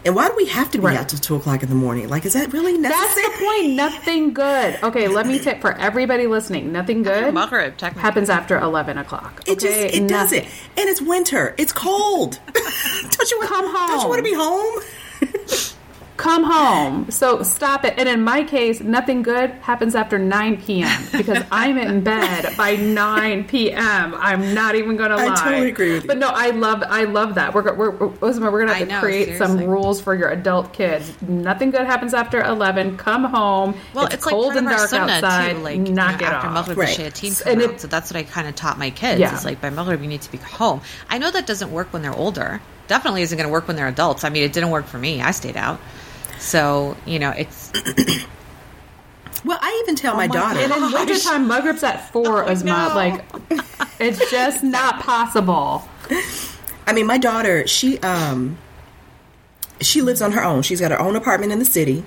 [0.04, 0.98] And why do we have to be Right.
[0.98, 2.10] out till two o'clock in the morning?
[2.10, 3.22] Like, is that really necessary?
[3.28, 3.74] That's the point.
[3.74, 4.80] Nothing good.
[4.82, 6.72] Okay, let me take for everybody listening.
[6.72, 9.42] Nothing good Maghrib, happens after eleven o'clock.
[9.46, 10.08] It just it Nothing.
[10.08, 10.44] doesn't,
[10.78, 11.54] and it's winter.
[11.58, 12.40] It's cold.
[12.54, 13.88] don't you want Come home?
[13.90, 14.82] Don't you want to be home?
[16.22, 17.10] Come home.
[17.10, 17.96] So stop it.
[17.98, 21.02] And in my case, nothing good happens after 9 p.m.
[21.12, 24.14] because I'm in bed by 9 p.m.
[24.14, 25.34] I'm not even going to lie.
[25.34, 26.08] I totally agree with you.
[26.08, 27.56] But no, I love I love that.
[27.56, 30.74] We're we're we're, we're going to have to know, create some rules for your adult
[30.74, 31.20] kids.
[31.24, 32.98] Nothing good happens after 11.
[32.98, 33.76] Come home.
[33.96, 35.54] Well, it's, it's, cold like and part of our dark outside.
[35.54, 35.58] too.
[35.64, 36.54] Like knock you know, it after off.
[36.54, 36.98] Maghrib, Right.
[37.00, 37.82] shayateen And come out.
[37.82, 39.20] So that's what I kind of taught my kids.
[39.20, 39.34] Yeah.
[39.34, 40.82] It's like by Maghrib, you need to be home.
[41.10, 42.62] I know that doesn't work when they're older.
[42.88, 44.24] Definitely isn't going to work when they're adults.
[44.24, 45.20] I mean, it didn't work for me.
[45.20, 45.80] I stayed out.
[46.42, 47.72] So you know, it's
[49.44, 50.60] Well, I even tell my daughter.
[50.60, 52.64] And in wintertime, Maghrib's at 4, Uzma.
[52.64, 52.92] no.
[52.94, 53.24] Like,
[54.00, 55.88] it's just not possible.
[56.86, 58.58] I mean, my daughter, she um
[59.80, 60.62] she lives on her own.
[60.62, 62.06] She's got her own apartment in the city.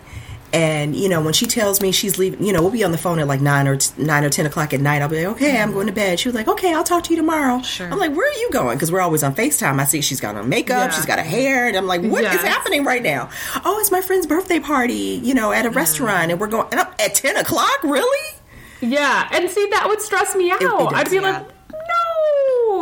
[0.54, 2.98] And you know, when she tells me she's leaving, you know, we'll be on the
[2.98, 5.02] phone at like nine or t- nine or ten o'clock at night.
[5.02, 6.20] I'll be like, okay, I'm going to bed.
[6.20, 7.60] She was like, okay, I'll talk to you tomorrow.
[7.62, 7.90] Sure.
[7.90, 8.76] I'm like, where are you going?
[8.76, 9.80] Because we're always on Facetime.
[9.80, 10.90] I see she's got on makeup, Yeah.
[10.90, 12.42] she's got her hair, and I'm like, what is Yes.
[12.44, 13.30] happening right now?
[13.64, 15.20] Oh, it's my friend's birthday party.
[15.24, 17.82] You know, at a restaurant, and we're going and I'm, at ten o'clock.
[17.82, 18.34] Really?
[18.80, 20.92] Yeah, and see that would stress me out.
[20.94, 21.22] I'd be yeah.
[21.22, 21.78] like, no,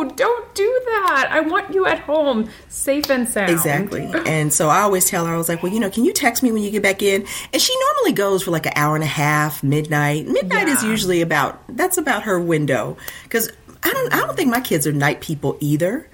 [0.04, 1.28] don't do that.
[1.30, 3.50] I want you at home, safe and sound.
[3.50, 4.10] Exactly.
[4.26, 6.42] And so I always tell her, I was like, well, you know, can you text
[6.42, 7.26] me when you get back in?
[7.52, 10.26] And she normally goes for like an hour and a half, midnight.
[10.26, 13.50] Midnight is usually about that's about her window because
[13.82, 16.08] I don't I don't think my kids are night people either.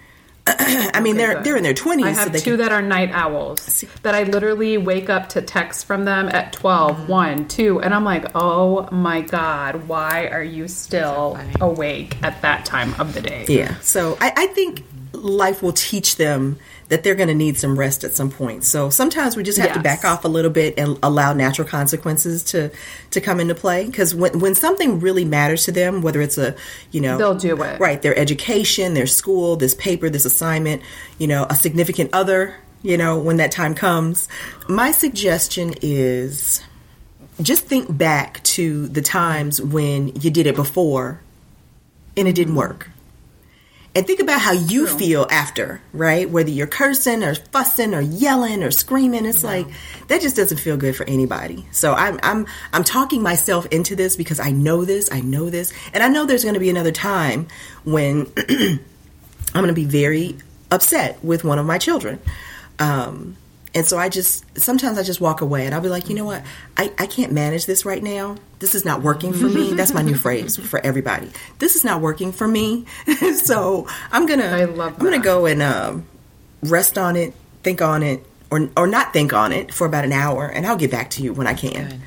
[0.94, 1.44] I mean, they're good.
[1.44, 4.14] they're in their twenties, I so have they two can, that are night owls that
[4.14, 7.08] I literally wake up to text from them at 12, mm.
[7.08, 11.54] 1, 2, and I'm like, oh my God, why are you still funny.
[11.60, 13.44] awake at that time of the day?
[13.48, 13.78] yeah.
[13.80, 14.84] So I, I think
[15.22, 16.58] life will teach them
[16.88, 18.64] that they're going to need some rest at some point.
[18.64, 22.42] So sometimes we just have to back off a little bit and allow natural consequences
[22.44, 22.70] to
[23.10, 23.86] to come into play.
[23.86, 26.54] Because when when something really matters to them, whether it's a
[26.90, 27.78] you know They'll do it.
[27.78, 30.82] right their education, their school, this paper, this assignment,
[31.18, 34.28] you know, a significant other, you know, when that time comes.
[34.68, 36.62] My suggestion is
[37.42, 41.20] just think back to the times when you did it before
[42.16, 42.90] and it didn't work.
[43.98, 46.30] And think about how you feel after, right?
[46.30, 49.66] Whether you're cursing or fussing or yelling or screaming, it's like
[50.06, 51.66] that just doesn't feel good for anybody.
[51.72, 55.72] So I'm I'm I'm talking myself into this because I know this, I know this,
[55.92, 57.48] and I know there's going to be another time
[57.82, 58.78] when I'm
[59.52, 60.36] going to be very
[60.70, 62.20] upset with one of my children.
[62.78, 63.36] Um,
[63.74, 66.24] and so I just sometimes I just walk away and I'll be like, you know
[66.24, 66.42] what?
[66.76, 68.36] I, I can't manage this right now.
[68.60, 69.74] This is not working for me.
[69.74, 71.30] That's my new phrase for everybody.
[71.58, 72.86] This is not working for me.
[73.34, 76.06] so I'm gonna I love I'm gonna go and um,
[76.62, 80.12] rest on it, think on it, or or not think on it for about an
[80.12, 82.00] hour, and I'll get back to you when I can.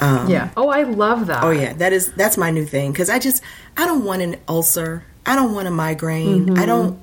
[0.00, 0.50] yeah.
[0.56, 1.42] Oh, I love that.
[1.44, 3.42] Oh yeah, that is that's my new thing because I just
[3.76, 5.04] I don't want an ulcer.
[5.24, 6.46] I don't want a migraine.
[6.46, 6.58] Mm-hmm.
[6.58, 7.00] I don't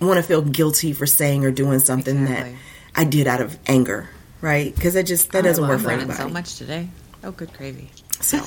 [0.00, 2.52] want to feel guilty for saying or doing something Exactly.
[2.52, 2.58] that
[2.94, 4.08] I did out of anger,
[4.40, 4.74] right?
[4.74, 6.18] Because that just that doesn't work for anybody.
[6.18, 6.88] so much today.
[7.24, 7.90] Oh, good gravy.
[8.20, 8.40] So,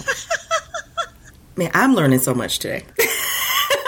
[1.55, 2.85] man, I'm learning so much today.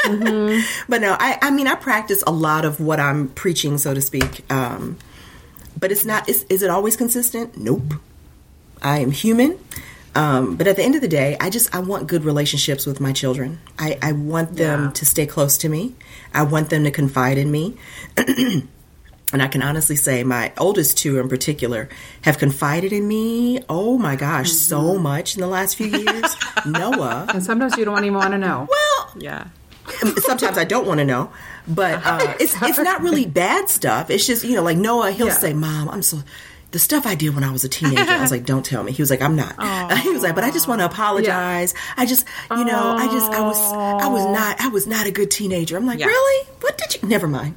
[0.07, 3.99] But no, I, I mean, I practice a lot of what I'm preaching, so to
[4.01, 4.49] speak.
[4.49, 4.97] Um,
[5.77, 7.57] but it's not, is, is it always consistent?
[7.57, 7.93] Nope.
[8.81, 9.59] I am human.
[10.15, 13.01] Um, but at the end of the day, I just, I want good relationships with
[13.01, 13.59] my children.
[13.77, 14.91] I, I want them Yeah.
[14.91, 15.93] to stay close to me.
[16.33, 17.75] I want them to confide in me.
[19.33, 21.89] And I can honestly say my oldest two in particular
[22.21, 26.35] have confided in me, oh my gosh, so much in the last few years.
[26.65, 28.67] Noah, And sometimes you don't even want to know.
[28.69, 29.47] well, Yeah.
[30.17, 31.31] sometimes I don't want to know,
[31.67, 34.09] but uh, it's it's not really bad stuff.
[34.09, 35.33] It's just you know, like Noah, he'll Yeah.
[35.33, 36.19] say, "Mom, I'm so."
[36.71, 38.91] The stuff I did when I was a teenager, I was like, "Don't tell me."
[38.91, 39.55] He was like, "I'm not."
[40.01, 41.73] he was like, "But I just want to apologize.
[41.95, 45.11] I just, you know, I just, I was, I was not, I was not a
[45.11, 46.07] good teenager." I'm like, Yeah.
[46.07, 46.47] "Really?
[46.59, 47.55] What did you?" Never mind.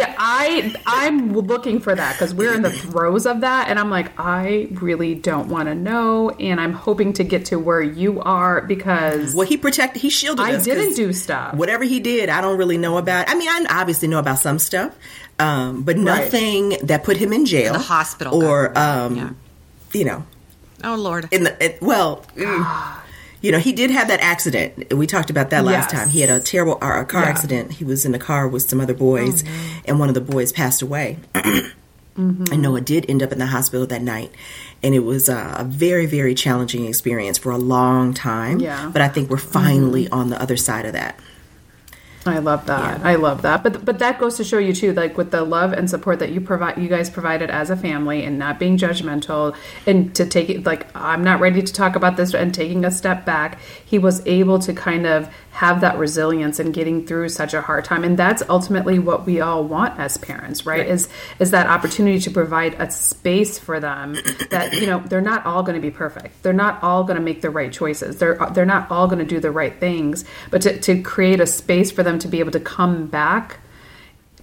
[0.00, 3.90] Yeah, I I'm looking for that because we're in the throes of that, and I'm
[3.90, 8.20] like, I really don't want to know, and I'm hoping to get to where you
[8.20, 10.50] are because Well, he protected, he shielded us.
[10.50, 10.64] I us.
[10.64, 11.54] didn't do stuff.
[11.54, 13.28] Whatever he did, I don't really know about.
[13.28, 14.94] I mean, I obviously know about some stuff,
[15.38, 19.30] um, but nothing that put him in jail, The hospital or um, Yeah.
[19.92, 20.24] you know,
[20.82, 21.28] Oh Lord.
[21.30, 22.24] in the it, well.
[23.42, 24.92] You know, he did have that accident.
[24.92, 26.00] We talked about that last Yes.
[26.00, 26.08] time.
[26.10, 27.28] He had a terrible uh, a car Yeah.
[27.30, 27.72] accident.
[27.72, 29.44] He was in the car with some other boys,
[29.86, 31.18] and one of the boys passed away.
[32.16, 34.30] And Noah did end up in the hospital that night.
[34.82, 38.60] And it was uh, a very, very challenging experience for a long time.
[38.60, 38.90] Yeah.
[38.92, 41.18] But I think we're finally on the other side of that.
[42.26, 43.00] I love that.
[43.02, 43.62] I love that.
[43.62, 46.32] But but that goes to show you too, like with the love and support that
[46.32, 49.56] you provide, you guys provided as a family, and not being judgmental,
[49.86, 52.90] and to take it like I'm not ready to talk about this, and taking a
[52.90, 53.58] step back.
[53.84, 57.84] He was able to kind of have that resilience and getting through such a hard
[57.84, 60.86] time, and that's ultimately what we all want as parents, right?
[60.86, 64.14] Is is that opportunity to provide a space for them
[64.50, 66.42] that you know they're not all going to be perfect.
[66.42, 68.18] They're not all going to make the right choices.
[68.18, 71.46] They're they're not all going to do the right things, but to, to create a
[71.46, 73.58] space for them to be able to come back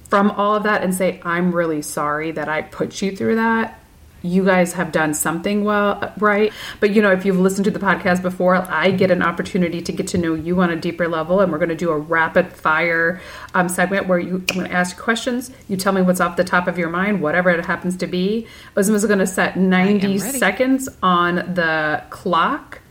[0.10, 3.82] from all of that and say, I'm really sorry that I put you through that.
[4.24, 6.52] You guys have done something well, right?
[6.80, 9.92] But you know, if you've listened to the podcast before, I get an opportunity to
[9.92, 12.52] get to know you on a deeper level, and we're going to do a rapid
[12.52, 13.22] fire
[13.54, 15.52] um, segment where you, I'm going to ask questions.
[15.68, 18.48] You tell me what's off the top of your mind, whatever it happens to be.
[18.76, 22.82] Uzma's going to set 90 seconds on the clock.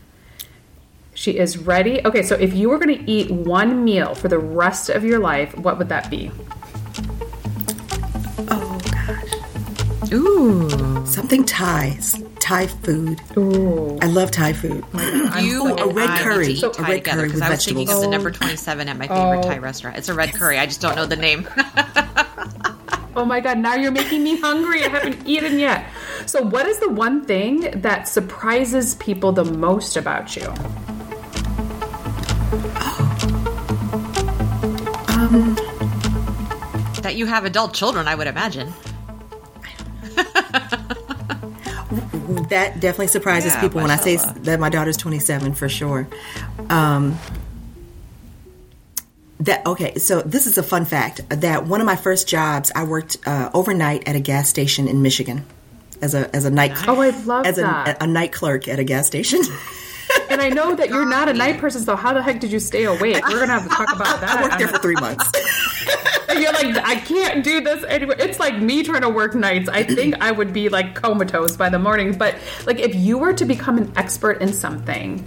[1.13, 2.05] She is ready.
[2.05, 5.19] Okay, so if you were going to eat one meal for the rest of your
[5.19, 6.31] life, what would that be?
[10.11, 11.05] Oh gosh, Ooh.
[11.05, 11.97] something Thai,
[12.39, 13.19] Thai food.
[13.37, 13.97] Ooh.
[14.01, 14.83] I love Thai food.
[15.41, 16.47] You Oh, a red I curry.
[16.47, 18.01] need to eat A red together curry because with I was thinking of vegetables.
[18.03, 19.41] the number 27 at my favorite Oh.
[19.49, 19.97] Thai restaurant.
[19.97, 20.57] It's a red curry.
[20.59, 21.47] I just don't know the name.
[23.15, 24.83] Oh my god, now you're making me hungry.
[24.85, 25.85] I haven't eaten yet.
[26.27, 30.45] So, what is the one thing that surprises people the most about you?
[35.09, 35.55] Um
[37.01, 38.73] that you have adult children, I would imagine.
[42.49, 46.07] That definitely surprises Yeah, people when I say that my daughter's 27 for sure.
[46.69, 47.17] Um,
[49.39, 52.83] that okay, so this is a fun fact that one of my first jobs I
[52.83, 55.45] worked uh, overnight at a gas station in Michigan
[56.01, 58.83] as a as a night Oh, I love as a, a night clerk at a
[58.83, 59.41] gas station.
[60.29, 62.59] And I know that you're not a night person, so how the heck did you
[62.59, 63.25] stay awake?
[63.27, 64.29] We're gonna have to talk about that.
[64.37, 65.29] I worked there for three months.
[66.29, 68.17] And you're like, I can't do this anywhere.
[68.19, 69.69] It's like me trying to work nights.
[69.69, 72.17] I think I would be like comatose by the morning.
[72.17, 75.19] But like, if you were to become an expert in something,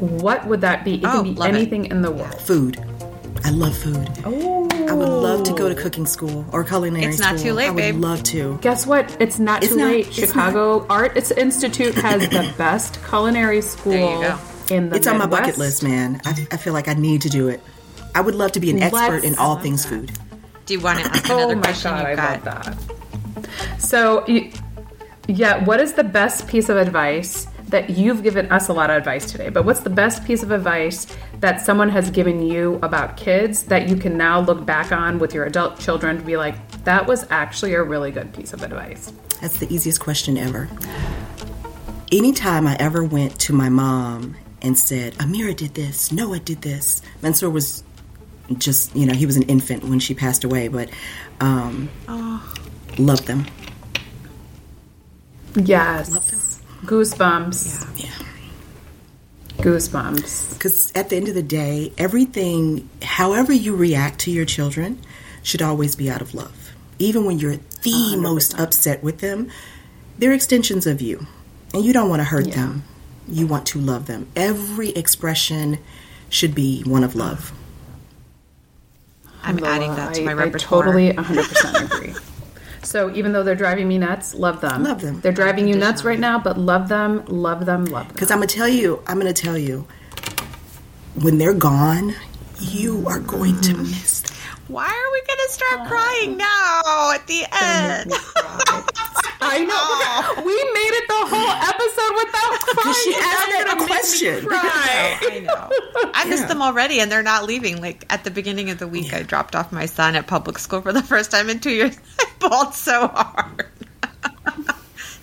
[0.00, 0.94] what would that be?
[0.94, 1.54] It Oh, can be love it.
[1.54, 2.40] anything in the world.
[2.40, 2.82] food.
[3.44, 4.08] I love food.
[4.24, 7.50] Oh, I would love to go to cooking school or culinary It's not school.
[7.50, 7.96] too late, I would babe.
[8.00, 8.58] love to.
[8.60, 9.16] Guess what?
[9.20, 10.06] It's not It's too not- late.
[10.08, 14.74] it's Chicago Arts Institute has the best culinary school There you go.
[14.74, 16.20] in the It's on my bucket list, man.
[16.24, 17.60] I, I feel like I need to do it.
[18.14, 20.10] I would love to be an expert Let's- in all things food.
[20.68, 21.90] Do you want to ask Oh another my question?
[21.92, 23.80] god, I You've love that.
[23.80, 24.26] So,
[25.26, 28.98] yeah, what is the best piece of advice that you've given us a lot of
[28.98, 29.48] advice today?
[29.48, 31.06] But what's the best piece of advice
[31.40, 35.32] that someone has given you about kids that you can now look back on with
[35.32, 39.10] your adult children to be like, that was actually a really good piece of advice?
[39.40, 40.68] That's the easiest question ever.
[42.12, 47.00] Anytime I ever went to my mom and said, Amira did this, Noah did this,
[47.22, 47.84] Mansour was
[48.56, 50.88] just, you know, he was an infant when she passed away, but
[51.40, 51.88] um,
[52.98, 53.46] loved them.
[55.54, 56.10] Yes.
[56.12, 56.40] Love them.
[56.86, 58.02] Goosebumps.
[58.02, 59.62] Yeah.
[59.62, 60.52] Goosebumps.
[60.54, 65.00] Because at the end of the day, everything, however you react to your children,
[65.42, 66.72] should always be out of love.
[66.98, 69.50] Even when you're the most upset with them,
[70.18, 71.26] they're extensions of you.
[71.74, 72.56] And you don't want to hurt Yeah.
[72.56, 72.84] them.
[73.28, 74.26] You want to love them.
[74.36, 75.78] Every expression
[76.30, 77.52] should be one of love.
[79.42, 80.82] I'm adding that to my I, repertoire.
[80.82, 82.14] I totally 100% agree.
[82.88, 84.84] So even though they're driving me nuts, love them.
[84.84, 85.20] Love them.
[85.20, 88.14] They're driving you nuts right now, but love them, love them, love them.
[88.14, 89.86] Because I'm going to tell you, I'm going to tell you,
[91.16, 92.14] when they're gone,
[92.60, 93.82] you are going to mm-hmm.
[93.82, 94.36] miss them.
[94.68, 98.84] Why are we going to start crying now at the end?
[99.40, 100.42] I know.
[100.44, 102.94] We made it the whole episode without crying.
[103.04, 104.46] She asked a question.
[104.46, 105.18] Cry.
[105.22, 106.10] I know.
[106.14, 107.80] I miss them already, and they're not leaving.
[107.80, 110.80] Like at the beginning of the week, I dropped off my son at public school
[110.80, 111.96] for the first time in two years.
[112.20, 113.66] I bawled so hard,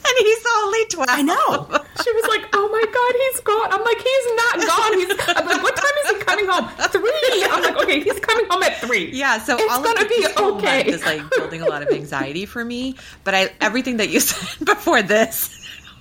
[0.17, 1.09] and he's only twelve.
[1.09, 1.67] I know.
[2.03, 4.93] She was like, "Oh my god, he's gone." I'm like, "He's not gone.
[4.99, 7.43] He's." I'm like, "What time is he coming home?" Three.
[7.49, 9.11] I'm like, "Okay, he's coming home at three.
[9.11, 12.45] Yeah, so it's all gonna of be okay." is like building a lot of anxiety
[12.45, 12.95] for me.
[13.23, 15.49] But I everything that you said before this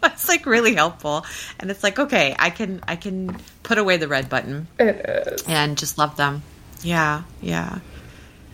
[0.03, 1.25] was like really helpful,
[1.59, 4.97] and it's like okay, I can I can put away the red button It
[5.33, 5.43] is.
[5.49, 6.43] and just love them.
[6.83, 7.79] Yeah, yeah.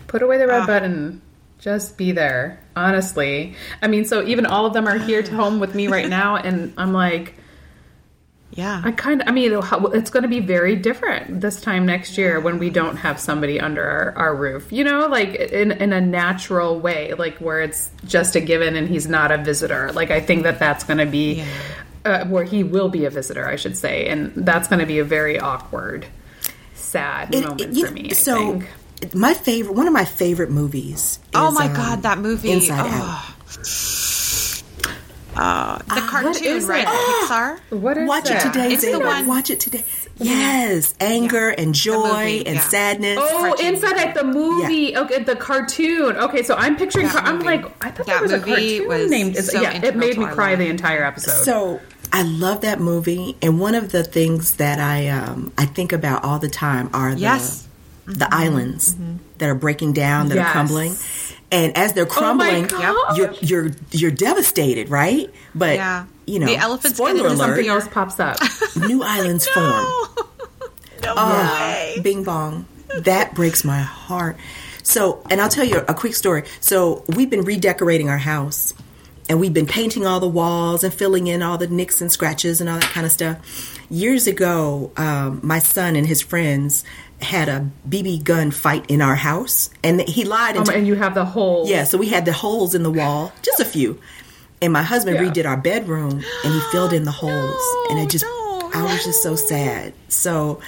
[0.06, 1.22] Put away the red uh, button.
[1.60, 2.58] Just be there.
[2.74, 6.08] Honestly, I mean, so even all of them are here to home with me right
[6.20, 7.34] now, and I'm like.
[8.52, 8.82] Yeah.
[8.84, 9.52] I kind of, I mean,
[9.94, 13.60] it's going to be very different this time next year when we don't have somebody
[13.60, 17.90] under our, our roof, you know, like in, in a natural way, like where it's
[18.06, 19.92] just a given and he's not a visitor.
[19.92, 21.44] Like, I think that that's going to be
[22.04, 24.08] uh, where he will be a visitor, I should say.
[24.08, 26.06] And that's going to be a very awkward,
[26.74, 28.68] sad It- moment it- for me, I so think.
[29.14, 31.18] My favorite, one of my favorite movies.
[31.34, 32.50] Oh is, my um, God, that movie.
[32.52, 33.34] Inside Oh.
[33.36, 33.36] Out.
[35.36, 36.82] Uh, the cartoon, is right?
[36.86, 36.88] it?
[36.88, 37.60] Pixar.
[37.80, 38.06] What is it?
[38.06, 38.44] Watch that?
[38.44, 39.06] it today, It's the Zayda.
[39.06, 39.84] one- Watch it today.
[40.18, 42.60] Yes, anger and joy movie, and yeah.
[42.60, 43.18] sadness.
[43.22, 43.66] Oh, cartoon.
[43.74, 44.94] Inside Out the movie.
[44.94, 46.16] Okay, the cartoon.
[46.16, 47.06] Okay, so I'm picturing.
[47.06, 49.36] That I'm like, I thought That there was a movie cartoon was named.
[49.38, 51.42] So yeah, it made me cry the entire episode.
[51.44, 51.80] So
[52.12, 56.22] I love that movie, and one of the things that I um, I think about
[56.22, 57.66] all the time are the Yes.
[58.18, 58.34] The mm-hmm.
[58.34, 59.16] islands mm-hmm.
[59.38, 60.48] that are breaking down, that Yes.
[60.48, 60.94] are crumbling,
[61.52, 63.16] and as they're oh crumbling, gosh.
[63.16, 65.30] you're you're you're devastated, right?
[65.54, 66.04] But Yeah.
[66.26, 68.36] you know, The elephant's spoiler alert: something else pops up.
[68.76, 69.84] new islands form.
[71.02, 71.98] No Oh, way.
[72.02, 72.66] Bing bong.
[72.94, 74.36] That breaks my heart.
[74.82, 76.42] So, and I'll tell you a quick story.
[76.60, 78.74] So, we've been redecorating our house
[79.30, 82.60] and we've been painting all the walls and filling in all the nicks and scratches
[82.60, 83.78] and all that kind of stuff.
[83.88, 86.84] Years ago, um, my son and his friends
[87.22, 90.94] had a BB gun fight in our house and he lied and Um, and you
[90.94, 91.68] have the holes.
[91.68, 93.98] yeah, so we had the holes in the wall, just a few.
[94.62, 95.24] And my husband Yeah.
[95.30, 97.62] redid our bedroom and he filled in the holes.
[97.90, 99.92] and it just, no, I was just so sad.
[100.08, 100.60] So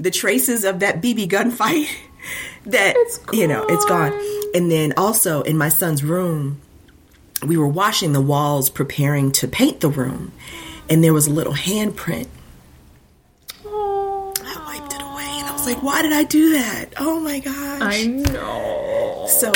[0.00, 1.88] the traces of that BB gun fight,
[2.66, 2.94] that,
[3.32, 4.12] you know, it's gone.
[4.54, 6.60] And then also in my son's room,
[7.46, 10.32] we were washing the walls, preparing to paint the room.
[10.90, 12.26] And there was a little handprint.
[13.64, 16.86] I wiped it away and I was like, why did I do that?
[16.98, 17.80] Oh my gosh.
[17.82, 19.26] I know.
[19.28, 19.52] so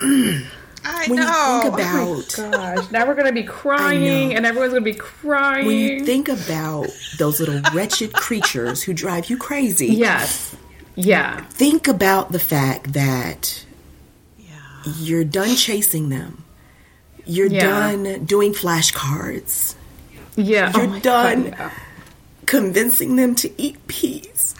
[0.82, 1.26] I when know.
[1.26, 5.66] you think oh about Gosh, now we're gonna be crying, and everyone's gonna be crying.
[5.66, 6.88] when you think about
[7.18, 10.56] those little wretched creatures who drive you crazy, yes,
[10.96, 13.64] yeah, think about the fact that
[14.38, 14.54] yeah.
[14.98, 16.44] you're done chasing them.
[17.26, 17.60] You're Yeah.
[17.66, 19.74] done doing flashcards.
[20.36, 20.72] yeah.
[20.74, 21.50] You're oh done.
[21.50, 21.72] God,
[22.46, 24.54] Convincing them to eat peas.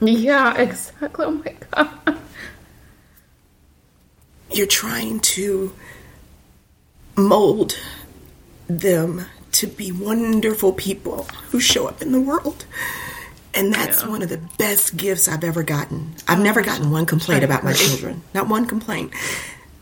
[0.24, 0.56] yeah.
[0.56, 1.24] exactly.
[1.24, 2.18] Oh my god.
[4.52, 5.72] You're trying to
[7.16, 7.76] mold
[8.68, 12.64] them to be wonderful people who show up in the world.
[13.52, 14.08] And that's Yeah.
[14.08, 16.14] one of the best gifts I've ever gotten.
[16.28, 18.22] I've never gotten one complaint about my children.
[18.32, 19.12] Not one complaint.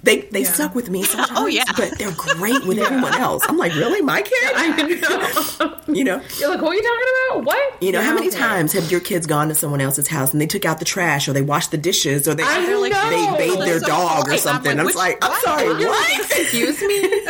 [0.03, 0.53] They they Yeah.
[0.53, 1.65] suck with me sometimes, Oh, yeah.
[1.77, 3.45] but they're great with everyone else.
[3.49, 4.33] I'm like, really, my kid?
[4.55, 5.95] I know.
[5.95, 7.45] You know, You're like, what are you talking about?
[7.47, 7.83] What?
[7.83, 8.39] you know, how many okay.
[8.39, 11.29] times have your kids gone to someone else's house and they took out the trash
[11.29, 13.11] or they washed the dishes or they I like, know.
[13.11, 14.35] they bathed their So dog or right.
[14.35, 14.77] I'm something?
[14.79, 16.39] like, I'm like, I'm sorry, what?
[16.39, 17.27] Excuse me.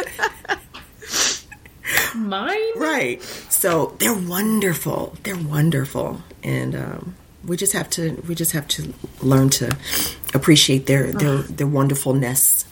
[2.15, 2.59] Mine.
[2.79, 3.23] Right.
[3.49, 5.17] So they're wonderful.
[5.23, 7.17] They're wonderful, and um,
[7.47, 9.77] we just have to we just have to learn to
[10.35, 12.67] appreciate their their their wonderfulness.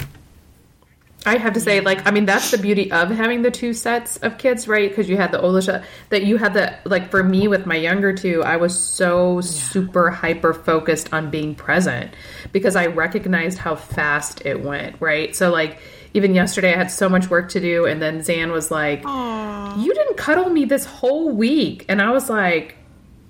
[1.26, 4.16] I have to say, like, I mean, that's the beauty of having the two sets
[4.18, 4.88] of kids, right?
[4.88, 8.12] Because you had the set, that you had the, like, for me with my younger
[8.12, 12.14] two, I was so super hyper focused on being present
[12.52, 15.34] because I recognized how fast it went, right?
[15.34, 15.80] So, like,
[16.14, 19.92] even yesterday, I had so much work to do, and then Zan was like, You
[19.94, 21.86] didn't cuddle me this whole week.
[21.88, 22.76] And I was like,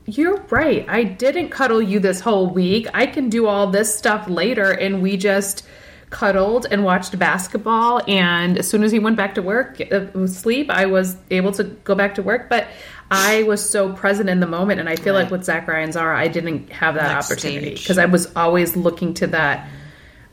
[0.07, 0.87] you're right.
[0.89, 2.87] I didn't cuddle you this whole week.
[2.95, 4.71] I can do all this stuff later.
[4.71, 5.67] And we just
[6.11, 8.01] cuddled and watched basketball.
[8.07, 11.65] And as soon as he went back to work, uh, sleep, I was able to
[11.65, 12.49] go back to work.
[12.49, 12.69] But
[13.11, 14.79] I was so present in the moment.
[14.79, 17.99] And I feel like with Zachariah and Zara, I didn't have that Next opportunity because
[17.99, 19.69] I was always looking to that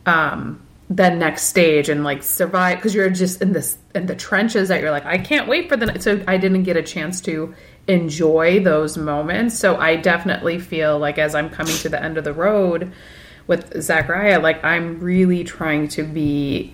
[0.06, 4.68] um that next stage and like survive because you're just in this in the trenches
[4.68, 7.22] that you're like I can't wait for the ne-" so I didn't get a chance
[7.22, 7.56] to
[7.88, 9.58] enjoy those moments.
[9.58, 12.92] So I definitely feel like as I'm coming to the end of the road
[13.46, 16.74] with Zachariah like I'm really trying to be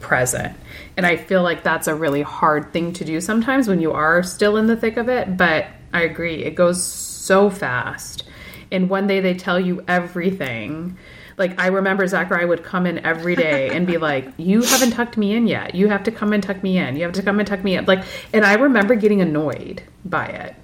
[0.00, 0.56] present.
[0.96, 4.22] And I feel like that's a really hard thing to do sometimes when you are
[4.22, 8.24] still in the thick of it but I agree it goes so fast.
[8.72, 10.96] And one day they tell you everything
[11.38, 15.16] like I remember Zachariah would come in every day and be like, "You haven't tucked
[15.16, 15.74] me in yet.
[15.74, 16.96] You have to come and tuck me in.
[16.96, 20.26] You have to come and tuck me in." Like, and I remember getting annoyed by
[20.26, 20.56] it.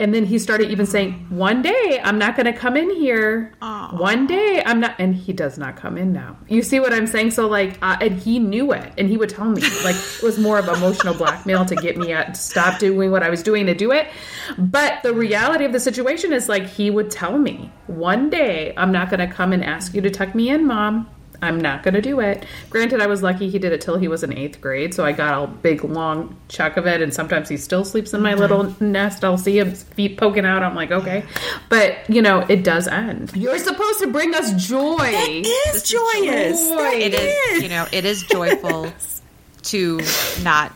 [0.00, 3.52] And then he started even saying, "One day I'm not going to come in here.
[3.92, 6.38] One day I'm not." And he does not come in now.
[6.48, 7.32] You see what I'm saying?
[7.32, 10.38] So like, uh, and he knew it, and he would tell me like it was
[10.38, 13.66] more of emotional blackmail to get me at to stop doing what I was doing
[13.66, 14.08] to do it.
[14.58, 18.92] But the reality of the situation is like he would tell me, "One day I'm
[18.92, 21.08] not going to come and ask you to tuck me in, mom."
[21.42, 22.44] I'm not going to do it.
[22.68, 25.12] Granted, I was lucky he did it till he was in eighth grade, so I
[25.12, 27.00] got a big long chunk of it.
[27.00, 29.24] And sometimes he still sleeps in my little nest.
[29.24, 30.62] I'll see his feet poking out.
[30.62, 31.24] I'm like, okay,
[31.68, 33.32] but you know, it does end.
[33.34, 34.96] You're supposed to bring us joy.
[35.00, 36.68] It is This is joyous.
[36.68, 36.76] joy.
[36.76, 38.92] That it is you know it is joyful
[39.62, 40.00] to
[40.42, 40.72] not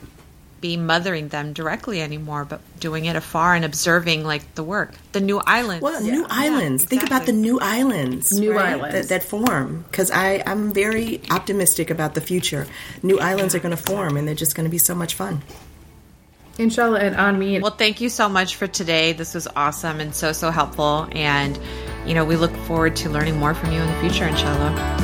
[0.65, 5.21] be mothering them directly anymore, but doing it afar and observing like the work, the
[5.21, 5.83] new islands.
[5.83, 6.87] Well, new islands.
[6.87, 8.33] Think about the new islands.
[8.33, 8.73] New right?
[8.73, 9.09] islands.
[9.09, 9.85] that, that form.
[9.91, 12.67] Because I I'm very optimistic about the future.
[13.03, 15.43] New islands are going to form, and they're just going to be so much fun.
[16.57, 17.61] Inshallah and on me.
[17.61, 19.13] Well, thank you so much for today.
[19.13, 21.09] This was awesome and so, so helpful.
[21.13, 21.59] And,
[22.07, 25.04] you know, we look forward to learning more from you in the future, inshallah.